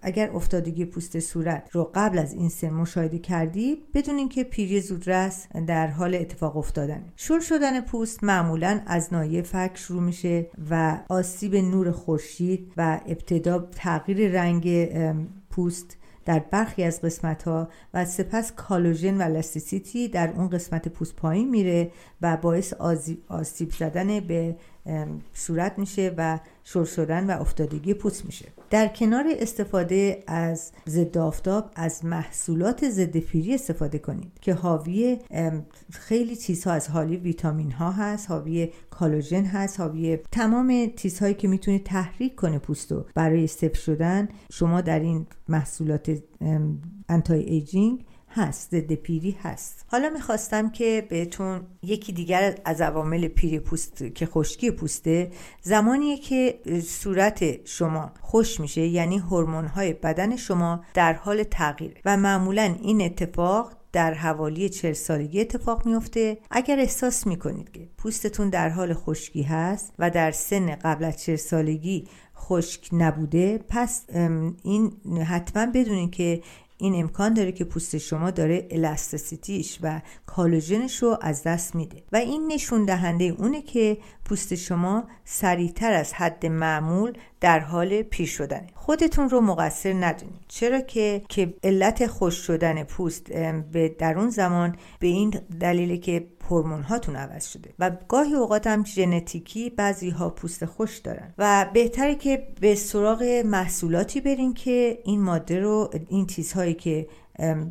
اگر 0.02 0.30
افتادگی 0.30 0.84
پوست 0.84 1.20
صورت 1.20 1.68
رو 1.72 1.90
قبل 1.94 2.18
از 2.18 2.32
این 2.32 2.48
سن 2.48 2.70
مشاهده 2.70 3.18
کردی 3.18 3.82
بدونین 3.94 4.28
که 4.28 4.44
پیری 4.44 4.80
زودرس 4.80 5.46
در 5.66 5.86
حال 5.86 6.14
اتفاق 6.14 6.56
افتادن. 6.56 7.04
شل 7.16 7.40
شدن 7.40 7.80
پوست 7.80 8.24
معمولا 8.24 8.80
از 8.86 9.12
ناحیه 9.12 9.42
فک 9.42 9.70
شروع 9.74 10.02
میشه 10.02 10.46
و 10.70 11.00
آسیب 11.08 11.56
نور 11.56 11.90
خورشید 11.90 12.72
و 12.76 13.00
ابتدا 13.06 13.58
تغییر 13.58 14.30
رنگ 14.32 14.91
پوست 15.50 15.96
در 16.24 16.38
برخی 16.38 16.84
از 16.84 17.00
قسمت 17.00 17.42
ها 17.42 17.68
و 17.94 18.04
سپس 18.04 18.52
کلاژن 18.52 19.16
و 19.16 19.32
elasticity 19.32 20.08
در 20.08 20.30
اون 20.30 20.48
قسمت 20.48 20.88
پوست 20.88 21.16
پایین 21.16 21.50
میره 21.50 21.90
و 22.22 22.36
باعث 22.36 22.74
آسیب 23.28 23.70
زدن 23.70 24.20
به 24.20 24.56
صورت 25.32 25.78
میشه 25.78 26.14
و 26.16 26.40
شل 26.64 26.84
شدن 26.84 27.26
و 27.26 27.40
افتادگی 27.40 27.94
پوست 27.94 28.24
میشه. 28.24 28.46
در 28.70 28.88
کنار 28.88 29.24
استفاده 29.38 30.24
از 30.26 30.72
ضد 30.88 31.18
آفتاب 31.18 31.70
از 31.74 32.04
محصولات 32.04 32.88
ضد 32.88 33.16
پیری 33.16 33.54
استفاده 33.54 33.98
کنید 33.98 34.32
که 34.40 34.54
حاوی 34.54 35.18
خیلی 35.90 36.36
چیزها 36.36 36.72
از 36.72 36.88
حالی 36.88 37.16
ویتامین 37.16 37.72
ها 37.72 37.90
هست 37.90 38.30
حاوی 38.30 38.70
کلاژن 38.90 39.44
هست 39.44 39.80
حاوی 39.80 40.18
تمام 40.32 40.90
چیزهایی 40.96 41.34
که 41.34 41.48
می‌تونه 41.48 41.78
تحریک 41.78 42.34
کنه 42.34 42.58
پوست 42.58 42.92
رو 42.92 43.06
برای 43.14 43.46
سفت 43.46 43.74
شدن. 43.74 44.28
شما 44.52 44.80
در 44.80 45.00
این 45.00 45.26
محصولات 45.48 46.18
انتای 47.08 47.42
ایجینگ 47.42 48.04
هست 48.34 48.70
ضد 48.70 48.92
پیری 48.92 49.36
هست. 49.42 49.84
حالا 49.88 50.10
می‌خواستم 50.10 50.70
که 50.70 51.06
بهتون 51.08 51.60
یکی 51.82 52.12
دیگر 52.12 52.54
از 52.64 52.80
عوامل 52.80 53.28
پیری 53.28 53.58
پوست 53.58 54.14
که 54.14 54.26
خشکی 54.26 54.70
پوسته 54.70 55.30
زمانیه 55.62 56.18
که 56.18 56.60
صورت 56.86 57.66
شما 57.66 58.12
خوش 58.20 58.60
میشه 58.60 58.80
یعنی 58.80 59.18
هورمون 59.18 59.66
های 59.66 59.92
بدن 59.92 60.36
شما 60.36 60.84
در 60.94 61.12
حال 61.12 61.42
تغییر 61.42 62.00
و 62.04 62.16
معمولا 62.16 62.76
این 62.82 63.02
اتفاق 63.02 63.72
در 63.92 64.14
حوالی 64.14 64.68
چل 64.68 64.92
سالگی 64.92 65.40
اتفاق 65.40 65.86
میفته 65.86 66.38
اگر 66.50 66.80
احساس 66.80 67.26
می‌کنید 67.26 67.72
که 67.72 67.88
پوستتون 67.98 68.50
در 68.50 68.68
حال 68.68 68.94
خشکی 68.94 69.42
هست 69.42 69.92
و 69.98 70.10
در 70.10 70.30
سن 70.30 70.74
قبل 70.74 71.04
از 71.04 71.22
چل 71.22 71.36
سالگی 71.36 72.08
خشک 72.36 72.88
نبوده 72.92 73.58
پس 73.68 74.04
این 74.62 74.92
حتما 75.28 75.66
بدونید 75.66 76.10
که 76.10 76.42
این 76.82 76.94
امکان 76.94 77.34
داره 77.34 77.52
که 77.52 77.64
پوست 77.64 77.98
شما 77.98 78.30
داره 78.30 78.68
الاستیسیتیش 78.70 79.78
و 79.82 80.00
کالوژنش 80.26 81.02
رو 81.02 81.18
از 81.20 81.42
دست 81.42 81.74
میده. 81.74 82.02
و 82.12 82.16
این 82.16 82.52
نشون 82.52 82.84
دهنده 82.84 83.24
اونه 83.24 83.62
که 83.62 83.98
پوست 84.24 84.54
شما 84.54 85.08
سریعتر 85.24 85.92
از 85.92 86.14
حد 86.14 86.46
معمول 86.46 87.12
در 87.42 87.58
حال 87.58 88.02
پیر 88.02 88.26
شدنه. 88.26 88.66
خودتون 88.74 89.30
رو 89.30 89.40
مقصر 89.40 89.92
ندونید. 89.92 90.40
چرا 90.48 90.80
که 90.80 91.22
که 91.28 91.54
علت 91.64 92.06
خوش 92.06 92.34
شدن 92.34 92.84
پوست 92.84 93.32
به 93.72 93.88
در 93.98 94.18
اون 94.18 94.30
زمان 94.30 94.76
به 95.00 95.06
این 95.06 95.30
دلیل 95.60 96.00
که 96.00 96.26
هورمون 96.50 96.82
هاتون 96.82 97.16
عوض 97.16 97.46
شده. 97.46 97.70
و 97.78 97.90
گاهی 98.08 98.34
اوقات 98.34 98.66
هم 98.66 98.84
ژنتیکی 98.84 99.70
بعضی 99.70 100.10
ها 100.10 100.30
پوست 100.30 100.64
خوش 100.64 100.98
دارن. 100.98 101.34
و 101.38 101.66
بهتره 101.72 102.14
که 102.14 102.46
به 102.60 102.74
سراغ 102.74 103.22
محصولاتی 103.44 104.20
برین 104.20 104.54
که 104.54 104.98
این 105.04 105.22
ماده 105.22 105.60
رو 105.60 105.90
این 106.08 106.26
چیزهایی 106.26 106.74
که 106.74 107.06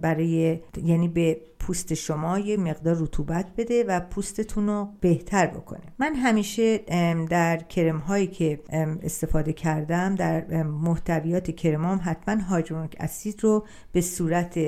برای 0.01 0.59
یعنی 0.83 1.07
به 1.07 1.41
پوست 1.61 1.93
شما 1.93 2.39
یه 2.39 2.57
مقدار 2.57 2.95
رطوبت 2.99 3.45
بده 3.57 3.83
و 3.83 3.99
پوستتون 3.99 4.67
رو 4.67 4.89
بهتر 5.01 5.47
بکنه. 5.47 5.81
من 5.99 6.15
همیشه 6.15 6.77
در 7.29 7.57
کرم 7.57 7.97
هایی 7.97 8.27
که 8.27 8.59
استفاده 9.03 9.53
کردم 9.53 10.15
در 10.15 10.63
محتویات 10.63 11.51
کرمام 11.51 12.01
حتما 12.03 12.43
هایدرونیک 12.43 12.95
اسید 12.99 13.43
رو 13.43 13.65
به 13.91 14.01
صورت 14.01 14.59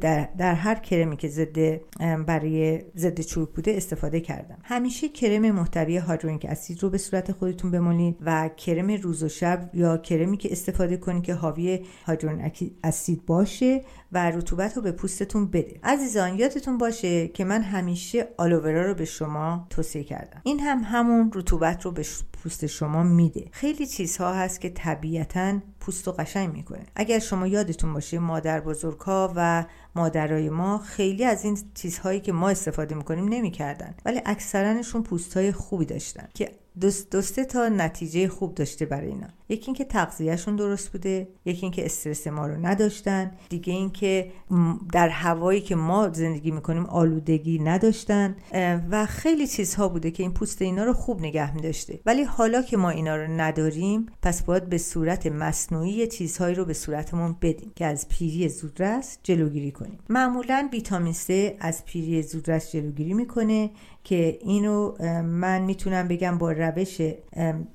در, 0.00 0.28
در 0.38 0.54
هر 0.54 0.74
کرمی 0.74 1.16
که 1.16 1.28
ضد 1.28 1.80
برای 2.26 2.82
ضد 2.96 3.20
چروک 3.20 3.50
بوده 3.50 3.76
استفاده 3.76 4.20
کردم. 4.20 4.58
همیشه 4.62 5.08
کرم 5.08 5.50
محتوی 5.50 5.96
هایدرونیک 5.96 6.44
اسید 6.44 6.82
رو 6.82 6.90
به 6.90 6.98
صورت 6.98 7.32
خودتون 7.32 7.70
بمالید 7.70 8.16
و 8.20 8.50
کرم 8.56 8.90
روز 8.90 9.22
و 9.22 9.28
شب 9.28 9.70
یا 9.74 9.96
کرمی 9.96 10.36
که 10.36 10.52
استفاده 10.52 10.96
کنید 10.96 11.22
که 11.22 11.34
حاوی 11.34 11.80
هایدرونیک 12.06 12.72
اسید 12.84 13.26
باشه 13.26 13.80
و 14.14 14.30
رطوبت 14.30 14.76
رو 14.76 14.82
به 14.82 14.92
پوستتون 14.92 15.46
بده. 15.46 15.80
عزیزان 15.82 16.38
یادتون 16.38 16.78
باشه 16.78 17.28
که 17.28 17.44
من 17.44 17.62
همیشه 17.62 18.28
آلوورا 18.36 18.86
رو 18.86 18.94
به 18.94 19.04
شما 19.04 19.66
توصیه 19.70 20.04
کردم. 20.04 20.40
این 20.44 20.60
هم 20.60 20.78
همون 20.84 21.30
رطوبت 21.34 21.84
رو 21.84 21.90
به 21.90 22.06
پوست 22.32 22.66
شما 22.66 23.02
میده. 23.02 23.48
خیلی 23.52 23.86
چیزها 23.86 24.34
هست 24.34 24.60
که 24.60 24.70
طبیعتا 24.70 25.60
پوست 25.80 26.08
و 26.08 26.12
قشنگ 26.12 26.52
می‌کنه. 26.52 26.86
اگر 26.96 27.18
شما 27.18 27.46
یادتون 27.46 27.92
باشه 27.92 28.18
مادر 28.18 28.60
بزرگها 28.60 29.32
و 29.36 29.64
مادرای 29.94 30.50
ما 30.50 30.78
خیلی 30.78 31.24
از 31.24 31.44
این 31.44 31.58
چیزهایی 31.74 32.20
که 32.20 32.32
ما 32.32 32.48
استفاده 32.48 32.94
می‌کنیم 32.94 33.28
نمی‌کردن 33.28 33.94
ولی 34.04 34.20
اکثرانشون 34.26 35.02
پوست 35.02 35.36
های 35.36 35.52
خوبی 35.52 35.84
داشتن 35.84 36.28
که 36.34 36.52
دوست 36.80 37.40
تا 37.40 37.68
نتیجه 37.68 38.28
خوب 38.28 38.54
داشته 38.54 38.86
برای 38.86 39.08
اینا. 39.08 39.26
یکی 39.48 39.66
اینکه 39.66 39.84
تغذیهشون 39.84 40.56
درست 40.56 40.92
بوده 40.92 41.28
یکی 41.44 41.62
اینکه 41.62 41.84
استرس 41.84 42.26
ما 42.26 42.46
رو 42.46 42.66
نداشتن. 42.66 43.30
دیگه 43.48 43.72
اینکه 43.72 44.30
در 44.92 45.08
هوایی 45.08 45.60
که 45.60 45.74
ما 45.76 46.08
زندگی 46.08 46.50
می‌کنیم 46.50 46.86
آلودگی 46.86 47.58
نداشتن. 47.58 48.36
و 48.90 49.06
خیلی 49.06 49.46
چیزها 49.46 49.88
بوده 49.88 50.10
که 50.10 50.22
این 50.22 50.32
پوست 50.32 50.62
اینا 50.62 50.84
رو 50.84 50.92
خوب 50.92 51.20
نگه 51.20 51.54
میداشته. 51.54 52.00
ولی 52.06 52.22
حالا 52.22 52.62
که 52.62 52.76
ما 52.76 52.90
اینا 52.90 53.16
رو 53.16 53.26
نداریم 53.26 54.06
پس 54.22 54.42
باید 54.42 54.68
به 54.68 54.78
صورت 54.78 55.26
مصنوعی 55.26 56.06
چیزهایی 56.06 56.54
رو 56.54 56.64
به 56.64 56.74
صورتمون 56.74 57.36
بدیم 57.42 57.72
که 57.76 57.86
از 57.86 58.08
پیری 58.08 58.48
زودرس 58.48 59.18
جلوگیری 59.22 59.70
کنیم. 59.72 59.98
معمولا 60.08 60.68
ویتامین 60.72 61.14
C 61.14 61.30
از 61.60 61.84
پیری 61.84 62.22
زودرس 62.22 62.72
جلوگیری 62.72 63.14
می‌کنه. 63.14 63.70
که 64.04 64.38
اینو 64.40 64.94
من 65.22 65.62
می‌تونم 65.62 66.08
بگم 66.08 66.38
با 66.38 66.52
روش 66.52 67.00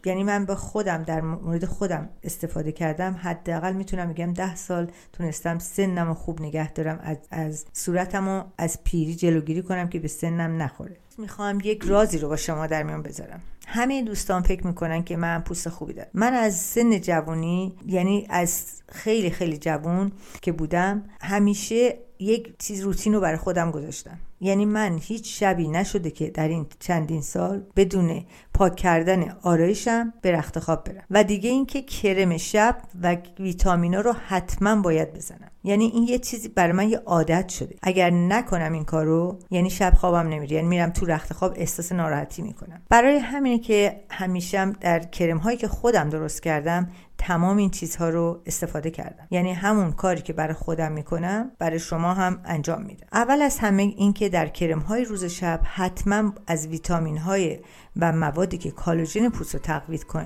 یعنی 0.06 0.24
من 0.24 0.46
با 0.46 0.56
خودم 0.56 1.04
در 1.04 1.22
مورد 1.22 1.66
خودم 1.66 2.10
استفاده 2.24 2.72
کردم. 2.72 3.20
حداقل 3.22 3.74
می‌تونم 3.74 4.14
بگم 4.14 4.34
ده 4.34 4.56
سال 4.56 4.92
تونستم 5.14 5.60
سنم 5.60 6.14
خوب 6.14 6.42
نگه 6.42 6.74
دارم 6.74 7.00
از, 7.04 7.18
از 7.32 7.66
صورتم 7.74 8.30
رو 8.30 8.44
از 8.58 8.84
پیری 8.84 9.16
جلوگیری 9.16 9.62
کنم 9.62 9.90
که 9.90 10.00
به 10.00 10.08
سنم 10.08 10.62
نخوره. 10.62 10.98
می‌خوام 11.18 11.60
یک 11.64 11.84
رازی 11.84 12.18
رو 12.18 12.30
با 12.30 12.36
شما 12.36 12.68
در 12.68 12.84
میان 12.84 13.02
بذارم. 13.02 13.42
همه 13.68 14.02
دوستان 14.02 14.42
فکر 14.42 14.68
می‌کنن 14.68 15.04
که 15.04 15.18
من 15.18 15.42
پوست 15.42 15.70
خوبی 15.70 15.94
دارم. 15.94 16.10
من 16.14 16.34
از 16.34 16.56
سن 16.56 17.02
جوانی 17.02 17.76
یعنی 17.86 18.28
از 18.30 18.66
خیلی 18.92 19.30
خیلی 19.30 19.58
جوان 19.58 20.12
که 20.42 20.52
بودم 20.52 21.04
همیشه 21.22 21.98
یک 22.20 22.54
چیز 22.60 22.82
روتین 22.82 23.14
رو 23.14 23.22
برای 23.22 23.38
خودم 23.38 23.72
گذاشتم. 23.72 24.18
یعنی 24.42 24.66
من 24.66 25.00
هیچ 25.02 25.40
شبی 25.40 25.68
نشده 25.68 26.12
که 26.12 26.30
در 26.30 26.48
این 26.48 26.66
چندین 26.80 27.22
سال 27.22 27.64
بدون 27.76 28.26
پاک 28.54 28.76
کردن 28.76 29.36
آرایشم 29.42 30.14
به 30.22 30.32
رخت 30.32 30.60
خواب 30.60 30.84
برم. 30.84 31.04
و 31.10 31.24
دیگه 31.24 31.50
اینکه 31.50 31.82
کرم 31.82 32.38
شب 32.38 32.78
و 33.02 33.18
ویتامینا 33.40 34.02
رو 34.02 34.14
حتما 34.28 34.82
باید 34.82 35.14
بزنم. 35.14 35.52
یعنی 35.64 35.86
این 35.86 36.04
یه 36.04 36.20
چیزی 36.20 36.48
برای 36.50 36.74
من 36.74 36.90
یه 36.90 36.98
عادت 36.98 37.50
شده. 37.50 37.76
اگر 37.82 38.10
نکنم 38.10 38.74
این 38.74 38.86
کارو 38.86 39.40
یعنی 39.52 39.70
شب 39.70 39.94
خوابم 39.94 40.30
نمیره. 40.30 40.56
یعنی 40.56 40.68
میرم 40.68 40.90
تو 40.90 41.06
رخت 41.06 41.34
خواب 41.34 41.54
احساس 41.56 41.92
ناراحتی 41.92 42.42
می‌کنم. 42.42 42.82
برای 42.90 43.18
همینه 43.18 43.60
که 43.60 44.02
همیشه 44.10 44.72
در 44.72 45.00
کرم 45.00 45.38
هایی 45.38 45.58
که 45.58 45.68
خودم 45.68 46.10
درست 46.10 46.44
کردم 46.44 46.90
تمام 47.20 47.58
این 47.58 47.70
چیزها 47.70 48.10
رو 48.10 48.42
استفاده 48.46 48.92
کردم. 48.92 49.28
یعنی 49.32 49.54
همون 49.54 49.92
کاری 49.92 50.22
که 50.22 50.34
برای 50.34 50.54
خودم 50.54 50.92
می‌کنم 50.92 51.52
برای 51.60 51.80
شما 51.80 52.14
هم 52.14 52.42
انجام 52.46 52.82
میدم 52.82 53.08
اول 53.14 53.42
از 53.42 53.60
همه 53.60 53.84
اینکه 53.84 54.30
در 54.30 54.48
کرم 54.48 54.80
های 54.80 55.06
روز 55.06 55.26
شب 55.26 55.62
حتما 55.64 56.34
از 56.48 56.68
ویتامین 56.68 57.18
های 57.18 57.60
و 58.00 58.12
موادی 58.12 58.58
که 58.58 58.72
کالوژن 58.72 59.30
پوست 59.30 59.56
رو 59.56 59.62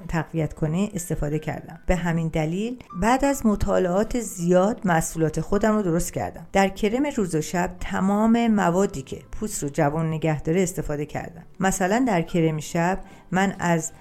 تقویت 0.08 0.54
کنه 0.54 0.90
استفاده 0.94 1.40
کردم. 1.40 1.80
به 1.86 1.96
همین 1.96 2.28
دلیل 2.28 2.80
بعد 3.02 3.26
از 3.26 3.46
مطالعات 3.46 4.20
زیاد 4.20 4.82
محصولات 4.86 5.42
خودم 5.42 5.76
رو 5.76 5.82
درست 5.82 6.14
کردم. 6.14 6.48
در 6.54 6.70
کرم 6.70 7.06
روز 7.16 7.36
و 7.36 7.42
شب 7.42 7.76
تمام 7.80 8.48
موادی 8.48 9.02
که 9.02 9.22
پوست 9.32 9.64
رو 9.64 9.70
جوان 9.70 10.08
نگه 10.08 10.42
داره 10.42 10.64
استفاده 10.64 11.06
کردم. 11.06 11.44
مثلا 11.60 12.06
در 12.08 12.22
کرم 12.22 12.60
شب 12.60 13.00
من 13.32 13.56
از 13.60 13.92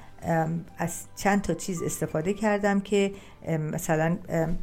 از 0.79 1.05
چند 1.17 1.43
تا 1.43 1.55
چیز 1.55 1.83
استفاده 1.83 2.35
کردم 2.35 2.81
که 2.81 3.13
مثلا 3.49 4.19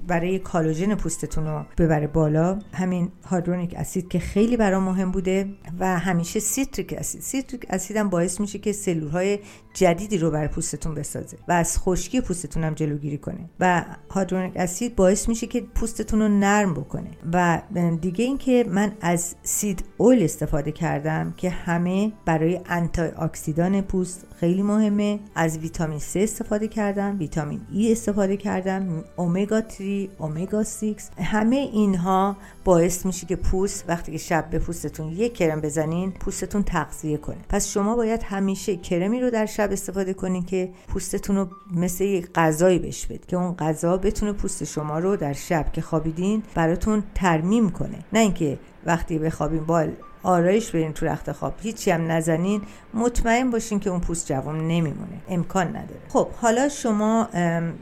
برای 0.07 0.39
کلاژن 0.39 0.95
پوستتون 0.95 1.47
رو 1.47 1.65
ببره 1.77 2.07
بالا. 2.07 2.59
همین 2.73 3.11
hyaluronic 3.25 3.73
acid 3.77 4.07
که 4.09 4.19
خیلی 4.19 4.57
برام 4.57 4.83
مهم 4.83 5.11
بوده 5.11 5.49
و 5.79 5.99
همیشه 5.99 6.39
citric 6.39 6.93
acid. 6.97 7.21
citric 7.21 7.65
acid 7.69 7.97
هم 7.97 8.09
باعث 8.09 8.39
میشه 8.39 8.59
که 8.59 8.71
سلول 8.71 9.09
های 9.09 9.39
جدیدی 9.73 10.17
رو 10.17 10.31
برای 10.31 10.47
پوستتون 10.47 10.95
بسازه 10.95 11.37
و 11.47 11.51
از 11.51 11.77
خشکی 11.79 12.21
پوستتون 12.21 12.63
هم 12.63 12.73
جلوگیری 12.73 13.17
کنه. 13.17 13.49
و 13.59 13.85
hyaluronic 14.09 14.53
acid 14.55 14.95
باعث 14.95 15.29
میشه 15.29 15.47
که 15.47 15.61
پوستتون 15.61 16.21
رو 16.21 16.27
نرم 16.27 16.73
بکنه. 16.73 17.09
و 17.33 17.61
دیگه 18.01 18.25
اینکه 18.25 18.65
من 18.69 18.91
از 19.01 19.35
seed 19.43 19.83
oil 19.97 20.23
استفاده 20.23 20.71
کردم 20.71 21.33
که 21.37 21.49
همه 21.49 22.11
برای 22.25 22.59
آنتی 22.65 23.01
اکسیدان 23.01 23.81
پوست 23.81 24.25
خیلی 24.39 24.61
مهمه. 24.61 25.19
از 25.35 25.57
ویتامین 25.57 25.99
C 25.99 26.15
استفاده 26.15 26.67
کردم 26.67 27.19
ویتامین 27.19 27.59
E 27.73 27.91
استفاده 27.91 28.37
کردم. 28.37 28.68
اومگا 29.15 29.61
3 29.69 30.09
اومگا 30.17 30.63
6 30.63 30.95
همه 31.21 31.55
اینها 31.55 32.37
باعث 32.63 33.05
میشه 33.05 33.27
که 33.27 33.35
پوست 33.35 33.85
وقتی 33.87 34.11
که 34.11 34.17
شب 34.17 34.49
به 34.49 34.59
پوستتون 34.59 35.07
یک 35.07 35.33
کرم 35.33 35.61
بزنین 35.61 36.11
پوستتون 36.11 36.63
تغذیه 36.63 37.17
کنه. 37.17 37.37
پس 37.49 37.67
شما 37.67 37.95
باید 37.95 38.23
همیشه 38.23 38.75
کرمی 38.75 39.21
رو 39.21 39.29
در 39.29 39.45
شب 39.45 39.71
استفاده 39.71 40.13
کنین 40.13 40.45
که 40.45 40.69
پوستتون 40.87 41.35
رو 41.35 41.47
مثل 41.75 42.03
یک 42.03 42.29
غذایی 42.35 42.79
بش 42.79 43.05
بده 43.05 43.21
که 43.27 43.37
اون 43.37 43.55
غذا 43.55 43.97
بتونه 43.97 44.33
پوست 44.33 44.63
شما 44.63 44.99
رو 44.99 45.15
در 45.15 45.33
شب 45.33 45.71
که 45.73 45.81
خوابیدین 45.81 46.43
براتون 46.55 47.03
ترمیم 47.15 47.69
کنه. 47.69 47.99
نه 48.13 48.19
اینکه 48.19 48.59
وقتی 48.85 49.19
بخوابین 49.19 49.65
با 49.65 49.87
آرایش 50.23 50.71
برین 50.71 50.93
تو 50.93 51.05
رخت 51.05 51.31
خواب. 51.31 51.53
هیچی 51.61 51.91
هم 51.91 52.11
نزنین. 52.11 52.61
مطمئن 52.93 53.49
باشین 53.49 53.79
که 53.79 53.89
اون 53.89 53.99
پوست 53.99 54.27
جوان 54.27 54.57
نمیمونه. 54.67 55.21
امکان 55.29 55.67
نداره. 55.67 55.99
خب 56.09 56.27
حالا 56.31 56.69
شما 56.69 57.29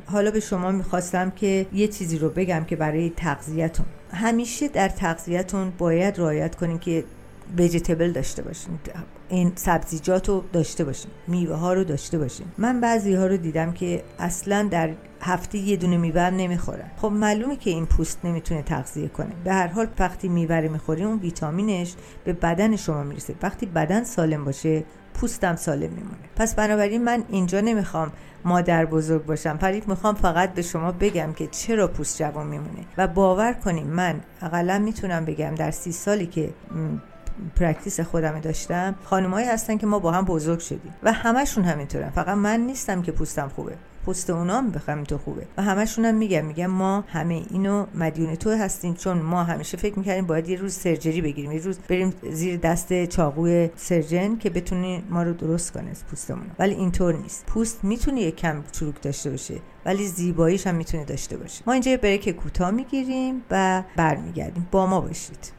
حالا 0.06 0.32
به 0.32 0.40
شما 0.40 0.72
می‌خواستم 0.72 1.30
که 1.30 1.66
یه 1.74 1.88
چیزی 1.88 2.18
رو 2.18 2.30
بگم 2.30 2.64
که 2.64 2.76
برای 2.76 3.10
تغذیهتون 3.10 3.86
همیشه 4.14 4.68
در 4.68 4.90
تغذیهتون 4.90 5.74
باید 5.78 6.20
رعایت 6.20 6.56
کنین 6.56 6.80
که 6.80 7.04
ویژیتبل 7.58 8.12
داشته 8.12 8.42
باشین. 8.42 8.80
این 9.30 9.52
سبزیجات 9.56 10.30
رو 10.30 10.44
داشته 10.54 10.84
باشین. 10.84 11.12
میوه 11.28 11.56
ها 11.56 11.74
رو 11.74 11.84
داشته 11.84 12.18
باشین. 12.18 12.48
من 12.58 12.82
بعضی 12.82 13.14
ها 13.14 13.26
رو 13.28 13.38
دیدم 13.38 13.72
که 13.72 14.04
اصلا 14.20 14.68
در 14.72 14.90
هفته 15.22 15.58
یه 15.58 15.78
دونه 15.78 15.98
میوه 15.98 16.22
هم 16.22 16.36
نمی‌خورن. 16.36 16.92
خب 16.98 17.08
معلومه 17.08 17.56
که 17.56 17.70
این 17.70 17.86
پوست 17.86 18.26
نمی‌تونه 18.26 18.62
تغذیه 18.62 19.08
کنه. 19.08 19.32
به 19.44 19.54
هر 19.54 19.68
حال 19.68 19.88
وقتی 20.00 20.28
میوه 20.28 20.56
رو 20.56 20.72
می‌خوری 20.72 21.04
اون 21.04 21.20
ویتامینش 21.20 21.96
به 22.24 22.34
بدن 22.34 22.76
شما 22.76 23.04
می‌رسه. 23.04 23.36
وقتی 23.42 23.66
بدن 23.66 24.04
سالم 24.04 24.46
باشه 24.46 24.84
پوستم 25.14 25.56
سالم 25.56 25.90
میمونه. 25.90 26.18
پس 26.36 26.56
بنابراین 26.56 27.04
من 27.04 27.24
اینجا 27.30 27.62
نمی‌خوام 27.62 28.12
مادر 28.46 28.86
بزرگ 28.86 29.26
باشم. 29.26 29.60
ولی 29.62 29.84
می‌خوام 29.88 30.16
فقط 30.16 30.54
به 30.54 30.62
شما 30.62 30.92
بگم 30.92 31.34
که 31.34 31.48
چرا 31.48 31.88
پوست 31.88 32.20
جوان 32.20 32.48
میمونه. 32.48 32.86
و 32.98 33.08
باور 33.08 33.54
کنیم 33.54 33.88
من 33.88 34.22
اقلا 34.42 34.80
می‌تونم 34.80 35.26
بگم 35.26 35.56
در 35.56 35.72
سی 35.72 35.92
سالی 35.92 36.26
که 36.26 36.50
practice 37.56 38.00
خودم 38.00 38.40
داشتم 38.40 38.96
خانمایی 39.04 39.48
هستن 39.48 39.78
که 39.78 39.88
ما 39.88 40.00
با 40.00 40.12
هم 40.12 40.26
بزرگ 40.26 40.60
شدیم 40.60 40.94
و 41.04 41.12
همشون 41.12 41.64
همینطورن. 41.64 42.10
فقط 42.10 42.38
من 42.38 42.60
نیستم 42.60 43.02
که 43.02 43.12
پوستم 43.12 43.52
خوبه. 43.56 43.76
پوست 44.08 44.30
اونا 44.30 44.58
هم 44.58 44.72
بخوام 44.72 45.04
تو 45.04 45.18
خوبه. 45.18 45.48
و 45.58 45.62
همشون 45.62 46.06
هم 46.06 46.16
میگم 46.16 46.46
میگم 46.46 46.66
ما 46.66 47.04
همه 47.08 47.46
اینو 47.50 47.86
مدیون 47.96 48.36
تو 48.36 48.50
هستیم 48.50 48.94
چون 48.94 49.18
ما 49.18 49.44
همیشه 49.44 49.78
فکر 49.78 50.00
می‌کردیم 50.00 50.26
باید 50.26 50.50
یه 50.50 50.58
روز 50.58 50.74
surgery 50.74 51.22
بگیریم 51.22 51.52
یه 51.52 51.62
روز 51.62 51.80
بریم 51.90 52.14
زیر 52.32 52.58
دست 52.58 53.06
چاقوی 53.06 53.70
surgeon 53.76 54.38
که 54.38 54.50
بتونه 54.50 55.04
ما 55.10 55.24
رو 55.24 55.34
درست 55.34 55.74
کنه 55.74 55.92
پوستمون. 56.10 56.52
ولی 56.60 56.74
اینطور 56.74 57.16
نیست. 57.16 57.46
پوست 57.46 57.84
می‌تونه 57.84 58.22
یه 58.22 58.32
کم 58.32 58.64
چروک 58.72 59.02
داشته 59.02 59.30
باشه 59.30 59.56
ولی 59.86 60.08
زیباییش 60.08 60.68
هم 60.68 60.76
می‌تونه 60.76 61.06
داشته 61.06 61.38
باشه. 61.38 61.64
ما 61.68 61.74
اینجا 61.74 61.98
بریک 61.98 62.30
کوتاه 62.30 62.72
می‌گیریم 62.72 63.42
و 63.52 63.84
برمیگردیم. 63.96 64.68
با 64.72 64.86
ما 64.86 65.02
باشید. 65.02 65.57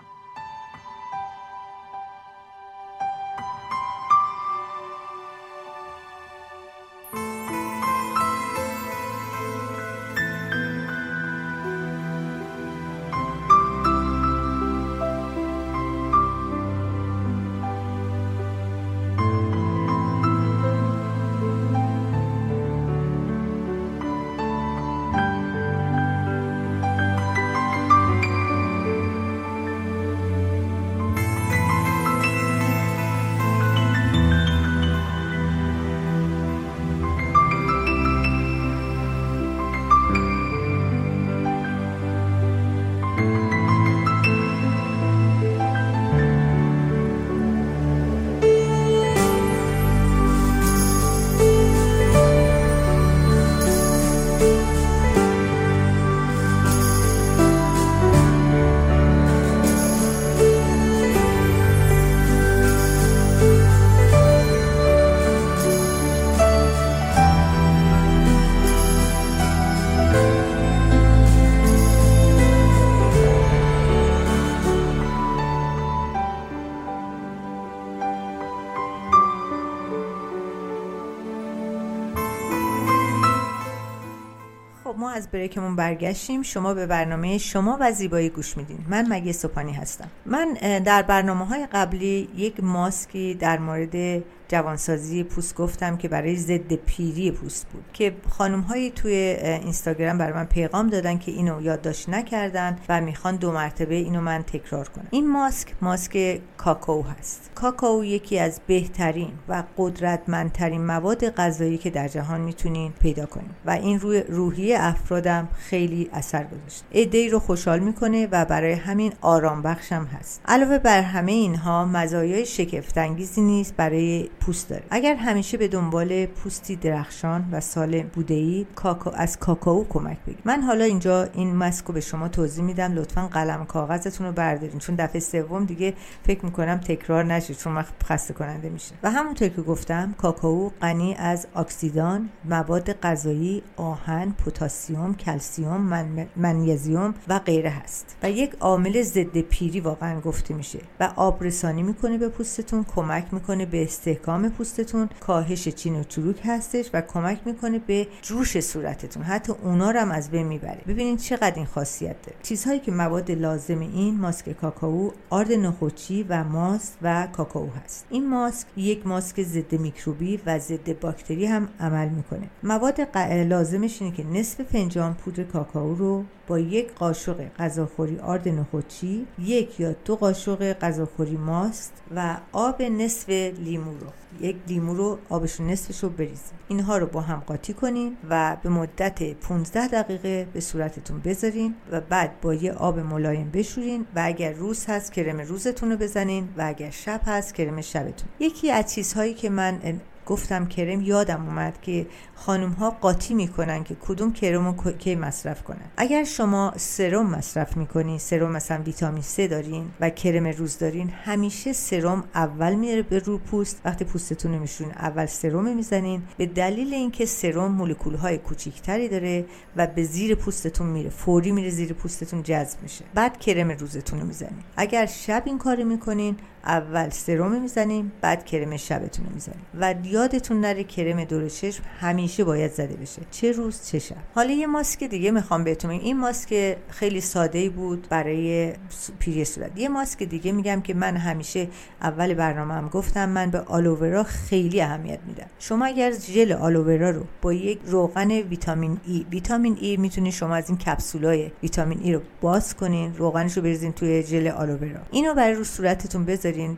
از 85.19 85.31
بریکمون 85.31 85.77
برگشتیم. 85.77 86.43
شما 86.43 86.75
به 86.75 86.87
برنامه 86.87 87.39
شما 87.39 87.77
و 87.81 87.93
زیبایی 87.93 88.29
گوش 88.29 88.57
میدین. 88.57 88.79
من 88.89 89.09
مگه 89.09 89.33
سپانی 89.33 89.73
هستم. 89.73 90.09
من 90.27 90.53
در 90.85 91.03
برنامه 91.03 91.47
های 91.47 91.67
قبلی 91.73 92.29
یک 92.37 92.65
ماسکی 92.65 93.35
در 93.35 93.59
مورد 93.59 94.23
جوانسازی 94.49 95.23
پوست 95.23 95.55
گفتم 95.55 95.97
که 95.97 96.09
برای 96.09 96.37
ضد 96.37 96.73
پیری 96.73 97.31
پوست 97.31 97.67
بود 97.73 97.85
که 97.93 98.13
خانم 98.31 98.61
هایی 98.61 98.91
توی 98.91 99.13
اینستاگرام 99.13 100.19
برای 100.19 100.33
من 100.33 100.45
پیغام 100.45 100.87
دادن 100.87 101.19
که 101.19 101.33
اینو 101.33 101.63
یادداشت 101.63 102.09
نکردن 102.09 102.79
و 102.89 103.01
می‌خوان 103.01 103.37
دو 103.37 103.53
مرتبه 103.53 103.95
اینو 103.95 104.21
من 104.21 104.43
تکرار 104.43 104.89
کنم. 104.89 105.07
این 105.11 105.31
ماسک 105.31 105.75
ماسک 105.81 106.41
کاکائو 106.57 107.03
هست. 107.03 107.51
کاکائو 107.55 108.05
یکی 108.05 108.39
از 108.39 108.61
بهترین 108.67 109.33
و 109.49 109.63
قدرتمندترین 109.79 110.87
مواد 110.87 111.31
غذایی 111.31 111.79
که 111.79 111.91
در 111.91 112.09
جهان 112.09 112.41
می‌تونین 112.41 112.93
پیدا 112.93 113.27
کنین 113.27 113.51
و 113.67 113.71
این 113.71 114.01
روی 114.01 114.21
روحی 114.21 114.75
افرادم 114.75 115.49
خیلی 115.59 116.11
اثر 116.13 116.45
گذاشته 116.45 116.87
ایده 116.91 117.29
رو 117.29 117.39
خوشحال 117.39 117.79
می‌کنه 117.79 118.29
و 118.33 118.45
برای 118.45 118.73
همین 118.73 119.13
آرام 119.21 119.63
بخشم 119.63 120.05
هست. 120.05 120.41
علاوه 120.49 120.79
بر 120.79 121.01
همه 121.01 121.33
اینها 121.33 121.85
مزایای 121.85 122.47
شگفتانگیزی 122.47 123.41
نیست 123.41 123.77
برای 123.77 124.29
پوست 124.49 124.69
داره. 124.69 124.83
اگر 124.91 125.15
همیشه 125.15 125.57
به 125.57 125.69
دنبال 125.69 126.27
پوستی 126.27 126.77
درخشان 126.77 127.49
و 127.53 127.61
سالم 127.61 128.11
بوده 128.15 128.35
اید 128.35 128.67
کاکا 128.75 129.11
از 129.11 129.39
کاکائو 129.39 129.85
کمک 129.89 130.19
بگیرید. 130.27 130.43
من 130.45 130.63
حالا 130.63 130.85
اینجا 130.85 131.23
این 131.23 131.57
ماسک 131.57 131.85
به 131.85 132.01
شما 132.01 132.29
توضیح 132.29 132.65
میدم. 132.65 132.93
لطفا 132.93 133.27
قلم 133.27 133.65
کاغذتون 133.65 134.27
رو 134.27 134.33
بردارین. 134.33 134.79
چون 134.79 134.95
دفعه 134.95 135.21
سوم 135.21 135.65
دیگه 135.65 135.95
فکر 136.27 136.45
می‌کنم 136.45 136.77
تکرار 136.77 137.25
نشه 137.25 137.55
چون 137.55 137.75
وقت 137.75 137.95
خسته 138.05 138.35
کننده 138.35 138.69
میشه 138.69 138.95
و 139.03 139.11
همونطور 139.11 139.49
که 139.49 139.63
گفتم 139.63 140.15
کاکائو 140.19 140.71
غنی 140.81 141.15
از 141.15 141.47
اکسیدان 141.57 142.29
مواد 142.45 142.93
غذایی 142.93 143.63
آهن 143.77 144.33
پتاسیم 144.33 145.15
کلسیوم 145.15 145.81
من، 145.81 146.27
منیزیم 146.37 147.15
و 147.29 147.39
غیره 147.39 147.71
هست. 147.71 148.17
و 148.23 148.31
یک 148.31 148.55
عامل 148.61 149.03
ضد 149.03 149.39
پیری 149.39 149.81
واقعا 149.81 150.21
گفته 150.21 150.55
میشه. 150.55 150.79
و 151.01 151.13
آب 151.17 151.45
رسانی 151.45 151.83
می‌کنه 151.83 152.19
به 152.19 152.29
پوستتون 152.29 152.85
کمک 152.95 153.25
می‌کنه 153.33 153.67
به 153.67 153.83
استحکام 153.83 154.38
پوستتون 154.47 155.09
کاهش 155.21 155.69
چین 155.69 156.01
و 156.01 156.05
چروک 156.05 156.41
هستش 156.45 156.91
و 156.95 157.01
کمک 157.01 157.41
می‌کنه 157.45 157.79
به 157.79 158.07
جوش 158.23 158.61
صورتتون. 158.61 159.23
حتی 159.23 159.53
اونا 159.63 159.91
رو 159.91 160.01
هم 160.01 160.11
از 160.11 160.31
بین 160.31 160.47
می‌بره. 160.47 160.81
ببینید 160.89 161.19
چقدر 161.19 161.55
این 161.55 161.67
خاصیت 161.67 162.23
داره. 162.23 162.37
چیزهایی 162.43 162.81
که 162.81 162.93
مواد 162.93 163.31
لازم 163.31 163.81
این 163.81 164.21
ماسک 164.21 164.53
کاکائو 164.53 165.11
آرد 165.31 165.53
نخودچی 165.53 166.27
و 166.29 166.45
ماست 166.45 166.99
و 167.03 167.29
کاکائو 167.33 167.69
هست. 167.85 168.07
این 168.11 168.29
ماسک 168.29 168.67
یک 168.77 169.07
ماسک 169.07 169.43
ضد 169.43 169.75
میکروبی 169.75 170.41
و 170.47 170.59
ضد 170.59 171.01
باکتری 171.01 171.47
هم 171.47 171.69
عمل 171.81 172.09
می‌کنه. 172.09 172.51
مواد 172.63 173.01
لازمش 173.31 174.03
اینه 174.03 174.17
که 174.17 174.25
نصف 174.25 174.63
فنجان 174.63 175.15
پودر 175.15 175.43
کاکائو 175.43 175.95
رو 175.95 176.25
با 176.49 176.59
یک 176.59 176.95
قاشق 176.95 177.57
غذاخوری 177.59 178.19
آرد 178.19 178.49
نخودچی 178.49 179.27
یک 179.39 179.81
یا 179.81 179.95
دو 180.05 180.17
قاشق 180.17 180.73
غذاخوری 180.73 181.37
ماست 181.37 181.93
و 182.17 182.37
آب 182.53 182.83
نصف 182.83 183.29
لیمو 183.29 183.91
رو. 183.91 184.07
یک 184.41 184.57
لیمو 184.69 184.95
رو 184.95 185.19
آبش 185.29 185.61
نصفش 185.61 186.03
رو 186.03 186.09
بریزید 186.09 186.59
اینها 186.69 186.99
رو 186.99 187.07
با 187.07 187.21
هم 187.21 187.43
قاطی 187.47 187.73
کنین 187.73 188.17
و 188.31 188.57
به 188.63 188.69
مدت 188.69 189.33
15 189.33 189.89
دقیقه 189.89 190.49
به 190.53 190.61
صورتتون 190.61 191.21
بذارین 191.21 191.75
و 191.91 192.01
بعد 192.01 192.41
با 192.41 192.55
یه 192.55 192.73
آب 192.73 192.99
ملایم 192.99 193.51
بشورین 193.51 194.07
و 194.15 194.23
اگر 194.25 194.53
روز 194.53 194.87
هست 194.87 195.13
کرم 195.13 195.41
روزتون 195.41 195.91
رو 195.91 195.97
بزنین 195.97 196.49
و 196.57 196.63
اگر 196.67 196.91
شب 196.91 197.21
هست 197.27 197.55
کرم 197.55 197.81
شبتون. 197.81 198.29
یکی 198.41 198.71
از 198.71 198.95
چیزهایی 198.95 199.35
که 199.35 199.51
من 199.51 199.81
گفتم 200.29 200.67
کرم 200.67 201.01
یادم 201.01 201.47
اومد 201.47 201.81
که 201.83 202.07
خانم 202.35 202.71
ها 202.71 202.91
قاطی 202.91 203.35
می‌کنن 203.35 203.85
که 203.85 203.97
کدوم 204.01 204.33
کرم 204.33 204.67
رو 204.67 204.93
کی 204.93 205.15
مصرف 205.15 205.63
کنن 205.65 205.91
اگر 205.97 206.25
شما 206.25 206.73
سرم 206.77 207.27
مصرف 207.27 207.77
می‌کنین 207.77 208.19
سرم 208.19 208.53
مثلا 208.53 208.83
ویتامین 208.83 209.23
C 209.23 209.41
دارین 209.51 209.91
و 210.01 210.11
کرم 210.11 210.47
روز 210.47 210.79
دارین 210.79 211.11
همیشه 211.25 211.73
سرم 211.73 212.25
اول 212.35 212.75
میره 212.75 213.03
به 213.03 213.19
رو 213.19 213.39
پوست. 213.39 213.81
وقتی 213.85 214.05
پوستتون 214.05 214.55
رو 214.55 214.61
میشون 214.61 214.91
اول 214.91 215.27
سرم 215.27 215.77
می‌زنین. 215.77 216.23
به 216.37 216.47
دلیل 216.47 216.95
اینکه 216.95 217.27
سرم 217.27 217.73
مولکول 217.73 218.15
های 218.15 218.39
کوچیکتری 218.39 219.09
داره 219.09 219.45
و 219.77 219.87
به 219.87 220.05
زیر 220.05 220.35
پوستتون 220.35 220.87
میره 220.87 221.11
فوری 221.11 221.53
میره 221.53 221.71
زیر 221.71 221.93
پوستتون 221.93 222.43
جذب 222.43 222.83
میشه. 222.83 223.05
بعد 223.15 223.39
کرم 223.39 223.71
روزتون 223.71 224.21
رو 224.21 224.27
می‌زنین. 224.27 224.63
اگر 224.77 225.07
شب 225.07 225.43
این 225.47 225.59
کارو 225.59 225.85
می‌کنین 225.85 226.37
اول 226.69 227.11
سرم 227.11 227.61
می‌زنیم 227.61 228.13
بعد 228.21 228.45
کرم 228.45 228.77
شبتون 228.77 229.27
رو 229.27 229.33
می‌زنیم. 229.35 229.67
و 229.81 229.95
یادتون 230.05 230.61
نره 230.61 230.85
کرم 230.85 231.25
دور 231.25 231.49
چشم 231.49 231.85
همیشه 232.01 232.45
باید 232.45 232.73
زده 232.73 232.97
بشه. 232.97 233.23
چه 233.31 233.53
روز 233.53 233.87
چه 233.87 233.99
شب. 233.99 234.17
حالا 234.35 234.53
یه 234.53 234.67
ماسک 234.67 235.05
دیگه 235.05 235.31
می‌خوام 235.31 235.65
بهتون 235.65 235.91
این 235.91 236.19
ماسک 236.19 236.77
خیلی 236.91 237.21
ساده 237.21 237.71
بود 237.71 238.07
برای 238.11 238.73
پیری 239.19 239.45
صورت. 239.45 239.79
یه 239.79 239.89
ماسک 239.89 240.23
دیگه 240.23 240.53
میگم 240.53 240.81
که 240.81 240.95
من 240.95 241.17
همیشه 241.17 241.69
اول 242.03 242.35
برنامه 242.35 242.75
هم 242.75 242.89
گفتم 242.89 243.29
من 243.29 243.51
به 243.51 243.61
آلوورا 243.61 244.23
خیلی 244.23 244.81
اهمیت 244.81 245.19
میدم. 245.27 245.47
شما 245.59 245.87
اگر 245.87 246.13
ژل 246.13 246.53
آلوورا 246.53 247.11
رو 247.11 247.25
با 247.43 247.53
یک 247.53 247.79
روغن 247.87 248.31
ویتامین 248.31 248.99
ای 249.07 249.27
ویتامین 249.31 249.79
ای 249.81 249.97
می‌تونید 249.97 250.33
شما 250.33 250.55
از 250.55 250.69
این 250.69 250.79
کپسولای 250.79 251.51
ویتامین 251.63 252.01
ای 252.03 252.13
رو 252.13 252.21
باز 252.41 252.77
کنین 252.77 253.15
روغنش 253.17 253.57
رو 253.57 253.63
بریزین 253.63 253.93
توی 253.93 254.23
ژل 254.23 254.49
آلوورا 254.49 255.01
اینو 255.11 255.35
برای 255.35 255.55
رو 255.55 255.65
صورتتون 255.65 256.25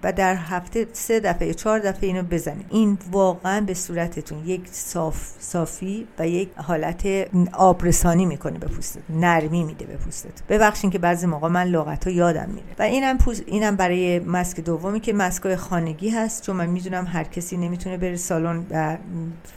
و 0.03 0.13
در 0.13 0.37
هفته 0.37 0.87
سه 0.93 1.21
دفعه 1.21 1.55
چهار 1.55 1.79
دفعه 1.79 2.07
اینو 2.09 2.23
بزنین. 2.23 2.65
این 2.71 2.99
واقعا 3.13 3.61
به 3.61 3.75
صورتتون 3.75 4.39
یک 4.47 4.69
صاف 4.71 5.31
صافی 5.39 6.07
و 6.19 6.29
یک 6.29 6.49
حالت 6.57 7.07
آبرسانی 7.53 8.27
می‌کنه 8.27 8.59
به 8.59 8.67
پوستت 8.67 9.01
نرمی 9.11 9.65
میده 9.65 9.87
به 9.87 9.97
پوستت 9.97 10.43
ببخشید 10.49 10.91
که 10.93 10.99
بعضی 10.99 11.27
موقع 11.27 11.49
من 11.49 11.65
لغت 11.65 12.05
ها 12.07 12.11
یادم 12.11 12.49
میره. 12.49 12.67
و 12.79 12.83
اینم 12.83 13.19
اینم 13.47 13.77
برای 13.77 14.19
ماسک 14.19 14.61
دومی 14.61 15.01
که 15.01 15.13
ماسک 15.13 15.55
خانگی 15.55 16.09
هست 16.09 16.43
چون 16.43 16.57
من 16.57 16.67
می‌دونم 16.67 17.07
هر 17.07 17.25
کسی 17.25 17.57
نمی‌تونه 17.57 17.97
بره 17.97 18.17
سالن 18.17 18.67
و 18.71 18.97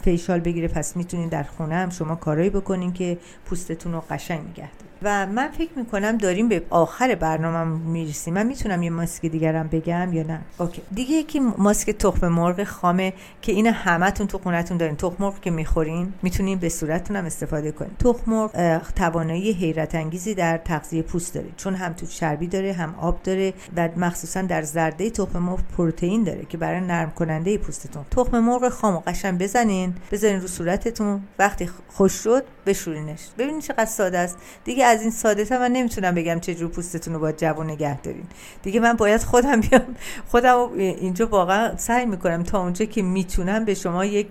فیشال 0.04 0.40
بگیره 0.40 0.68
پس 0.68 0.98
می‌تونین 0.98 1.30
در 1.30 1.44
خونه 1.44 1.76
هم 1.76 1.90
شما 1.90 2.16
کارایی 2.16 2.50
بکنین 2.50 2.94
که 2.94 3.18
پوستتون 3.46 3.94
رو 3.94 4.04
قشنگ 4.10 4.50
نگه 4.50 4.70
و 5.04 5.26
من 5.26 5.52
فکر 5.52 5.72
می‌کنم 5.76 6.18
داریم 6.18 6.50
به 6.50 6.64
آخر 6.70 7.16
برنامه 7.16 7.80
می‌رسیم. 7.80 8.34
من 8.34 8.48
می‌تونم 8.48 8.84
یه 8.84 8.90
ماسک 8.90 9.26
دیگرم 9.26 9.68
بگم 9.68 10.14
یا 10.14 10.24
نه؟ 10.24 10.42
اوکی. 10.60 10.82
دیگه 10.94 11.12
یکی 11.12 11.40
ماسک 11.40 11.90
تخم 11.90 12.28
مرغ 12.28 12.64
خامه 12.64 13.14
که 13.42 13.52
این 13.52 13.68
همتون 13.68 14.28
تو 14.28 14.38
خونتون 14.38 14.78
دارین. 14.78 14.96
تخم 14.96 15.16
مرغ 15.20 15.40
که 15.40 15.52
می‌خورین 15.52 16.14
می‌تونین 16.22 16.60
به 16.60 16.70
صورتتون 16.70 17.16
هم 17.16 17.26
استفاده 17.26 17.72
کنین. 17.72 17.92
تخم 18.00 18.32
مرغ 18.32 18.82
توانایی 18.96 19.52
حیرت 19.52 19.96
انگیزی 19.96 20.34
در 20.34 20.58
تغذیه 20.58 21.02
پوست 21.02 21.34
داره. 21.34 21.48
چون 21.58 21.76
هم 21.76 21.94
تو 21.94 22.06
چربی 22.06 22.48
داره 22.48 22.74
هم 22.74 22.96
آب 23.02 23.24
داره 23.24 23.54
و 23.76 23.90
مخصوصا 23.98 24.42
در 24.42 24.62
زرده 24.62 25.10
تخم 25.10 25.40
مرغ 25.40 25.60
پروتئین 25.78 26.24
داره 26.24 26.46
که 26.46 26.58
برای 26.58 26.82
نرم 26.82 27.12
کننده 27.12 27.58
پوستتون. 27.58 28.06
تخم 28.12 28.40
مرغ 28.40 28.70
خام 28.70 28.96
و 28.96 29.00
قشنگ 29.08 29.40
بزنین 29.40 29.96
بزنین 30.12 30.42
رو 30.42 30.48
صورتتون. 30.48 31.22
وقتی 31.40 31.70
خوش 31.88 32.14
شد 32.14 32.44
بشورینش. 32.66 33.20
ببینید 33.38 33.62
چقدر 33.62 33.86
ساده 33.86 34.18
است. 34.18 34.38
دیگه 34.64 34.86
از 34.94 35.02
این 35.02 35.12
ساده 35.12 35.58
من 35.58 35.72
نمی‌تونم 35.72 36.16
بگم 36.16 36.40
چه 36.40 36.56
جور 36.56 36.70
پوستتون 36.70 37.14
رو 37.14 37.20
باید 37.20 37.38
جوان 37.38 37.70
نگه 37.70 38.02
دارین. 38.02 38.24
دیگه 38.64 38.80
من 38.80 38.94
باید 38.94 39.22
خودم 39.24 39.62
بیام 39.62 39.82
خودم 40.28 40.70
اینجا 40.78 41.28
واقعا 41.28 41.78
سعی 41.78 42.06
می‌کنم 42.06 42.44
تا 42.44 42.62
اونجا 42.62 42.86
که 42.86 43.02
می‌تونم 43.02 43.66
به 43.66 43.74
شما 43.74 44.06
یک 44.06 44.28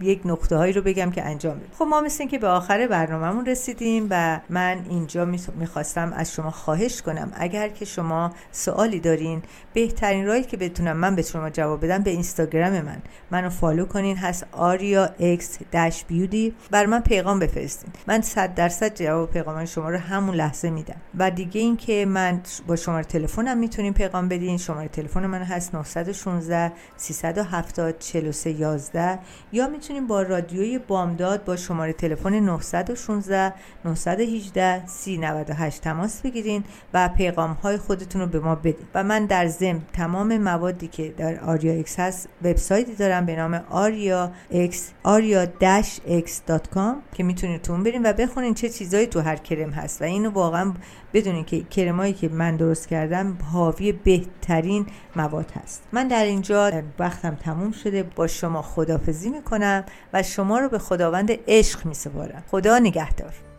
یک 0.00 0.20
نقطه 0.24 0.56
هایی 0.56 0.72
رو 0.72 0.82
بگم 0.82 1.10
که 1.10 1.22
انجام 1.24 1.56
بدیم 1.56 1.70
خب 1.78 1.84
ما 1.84 2.00
مثل 2.00 2.26
که 2.26 2.38
به 2.38 2.48
آخر 2.48 2.86
برنامهمون 2.86 3.46
رسیدیم 3.46 4.06
و 4.10 4.40
من 4.50 4.78
اینجا 4.90 5.24
می‌خواستم 5.58 6.12
از 6.16 6.32
شما 6.32 6.50
خواهش 6.50 7.02
کنم 7.02 7.32
اگر 7.34 7.68
که 7.68 7.84
شما 7.84 8.32
سوالی 8.52 9.00
دارین 9.00 9.42
بهترین 9.72 10.26
راهی 10.26 10.42
که 10.42 10.56
بتونم 10.56 10.96
من 10.96 11.14
به 11.14 11.22
شما 11.22 11.50
جواب 11.50 11.84
بدم 11.84 12.02
به 12.02 12.10
اینستاگرام 12.10 12.80
من. 12.80 13.02
منو 13.30 13.50
follow 13.50 13.86
کنین 13.86 14.16
هست 14.16 14.46
آریا 14.52 15.10
X 15.20 15.58
dash 15.72 16.04
beauty 16.04 16.54
برای 16.70 16.86
من 16.86 17.00
پیغام 17.00 17.38
بفرستین. 17.38 17.90
من 18.06 18.20
100 18.20 18.54
درصد 18.54 18.94
جواب 18.94 19.30
پیغام 19.30 19.56
شما 19.74 19.90
رو 19.90 19.98
همون 19.98 20.34
لحظه 20.34 20.70
میدم. 20.70 20.96
و 21.18 21.30
دیگه 21.30 21.60
اینکه 21.60 22.06
من 22.06 22.40
با 22.66 22.76
شماره 22.76 23.04
تلفنم 23.04 23.58
می‌تونین 23.58 23.92
پیغام 23.92 24.28
بدین. 24.28 24.58
شماره 24.58 24.88
تلفن 24.88 25.26
من 25.26 25.42
هست 25.42 25.74
916 25.74 26.72
370 26.96 27.98
4311 27.98 29.18
یا 29.52 29.68
می‌تونین 29.68 30.06
با 30.06 30.22
رادیوی 30.22 30.78
بامداد 30.78 31.44
با 31.44 31.56
شماره 31.56 31.92
تلفن 31.92 32.34
916 32.34 33.52
918 33.84 34.86
3098 34.86 35.80
تماس 35.80 36.20
بگیرین 36.20 36.64
و 36.94 37.08
پیغام 37.08 37.52
های 37.52 37.76
خودتون 37.76 38.20
رو 38.20 38.26
به 38.26 38.40
ما 38.40 38.54
بدین. 38.54 38.86
و 38.94 39.04
من 39.04 39.26
در 39.26 39.46
ضمن 39.46 39.80
تمام 39.92 40.38
موادی 40.38 40.88
که 40.88 41.08
در 41.08 41.40
آریا 41.40 41.72
اکس 41.72 42.00
هست 42.00 42.28
وبسایتی 42.44 42.94
دارم 42.94 43.26
به 43.26 43.36
نام 43.36 43.54
آریا 43.70 44.32
اکس 44.50 44.90
آریا 45.02 45.46
که 47.14 47.22
می‌تونید 47.22 47.62
تون 47.62 47.82
برین 47.82 48.06
و 48.06 48.12
بخونین 48.12 48.54
چه 48.54 48.68
چیزایی 48.68 49.06
تو 49.06 49.20
هر 49.20 49.36
کرم 49.54 49.70
هست 49.70 50.02
و 50.02 50.04
اینو 50.04 50.30
واقعا 50.30 50.72
بدونین 51.14 51.44
که 51.44 51.62
کرمایی 51.62 52.12
که 52.12 52.28
من 52.28 52.56
درست 52.56 52.88
کردم 52.88 53.38
حاوی 53.52 53.92
بهترین 53.92 54.86
مواد 55.16 55.50
هست. 55.50 55.82
من 55.92 56.08
در 56.08 56.24
اینجا 56.24 56.70
وقتم 56.98 57.34
تموم 57.34 57.72
شده 57.72 58.02
با 58.02 58.26
شما 58.26 58.62
خدافزی 58.62 59.30
می‌کنم 59.30 59.84
و 60.12 60.22
شما 60.22 60.58
رو 60.58 60.68
به 60.68 60.78
خداوند 60.78 61.30
عشق 61.48 61.86
میسپارم. 61.86 62.42
خدا 62.50 62.78
نگهدار. 62.78 63.51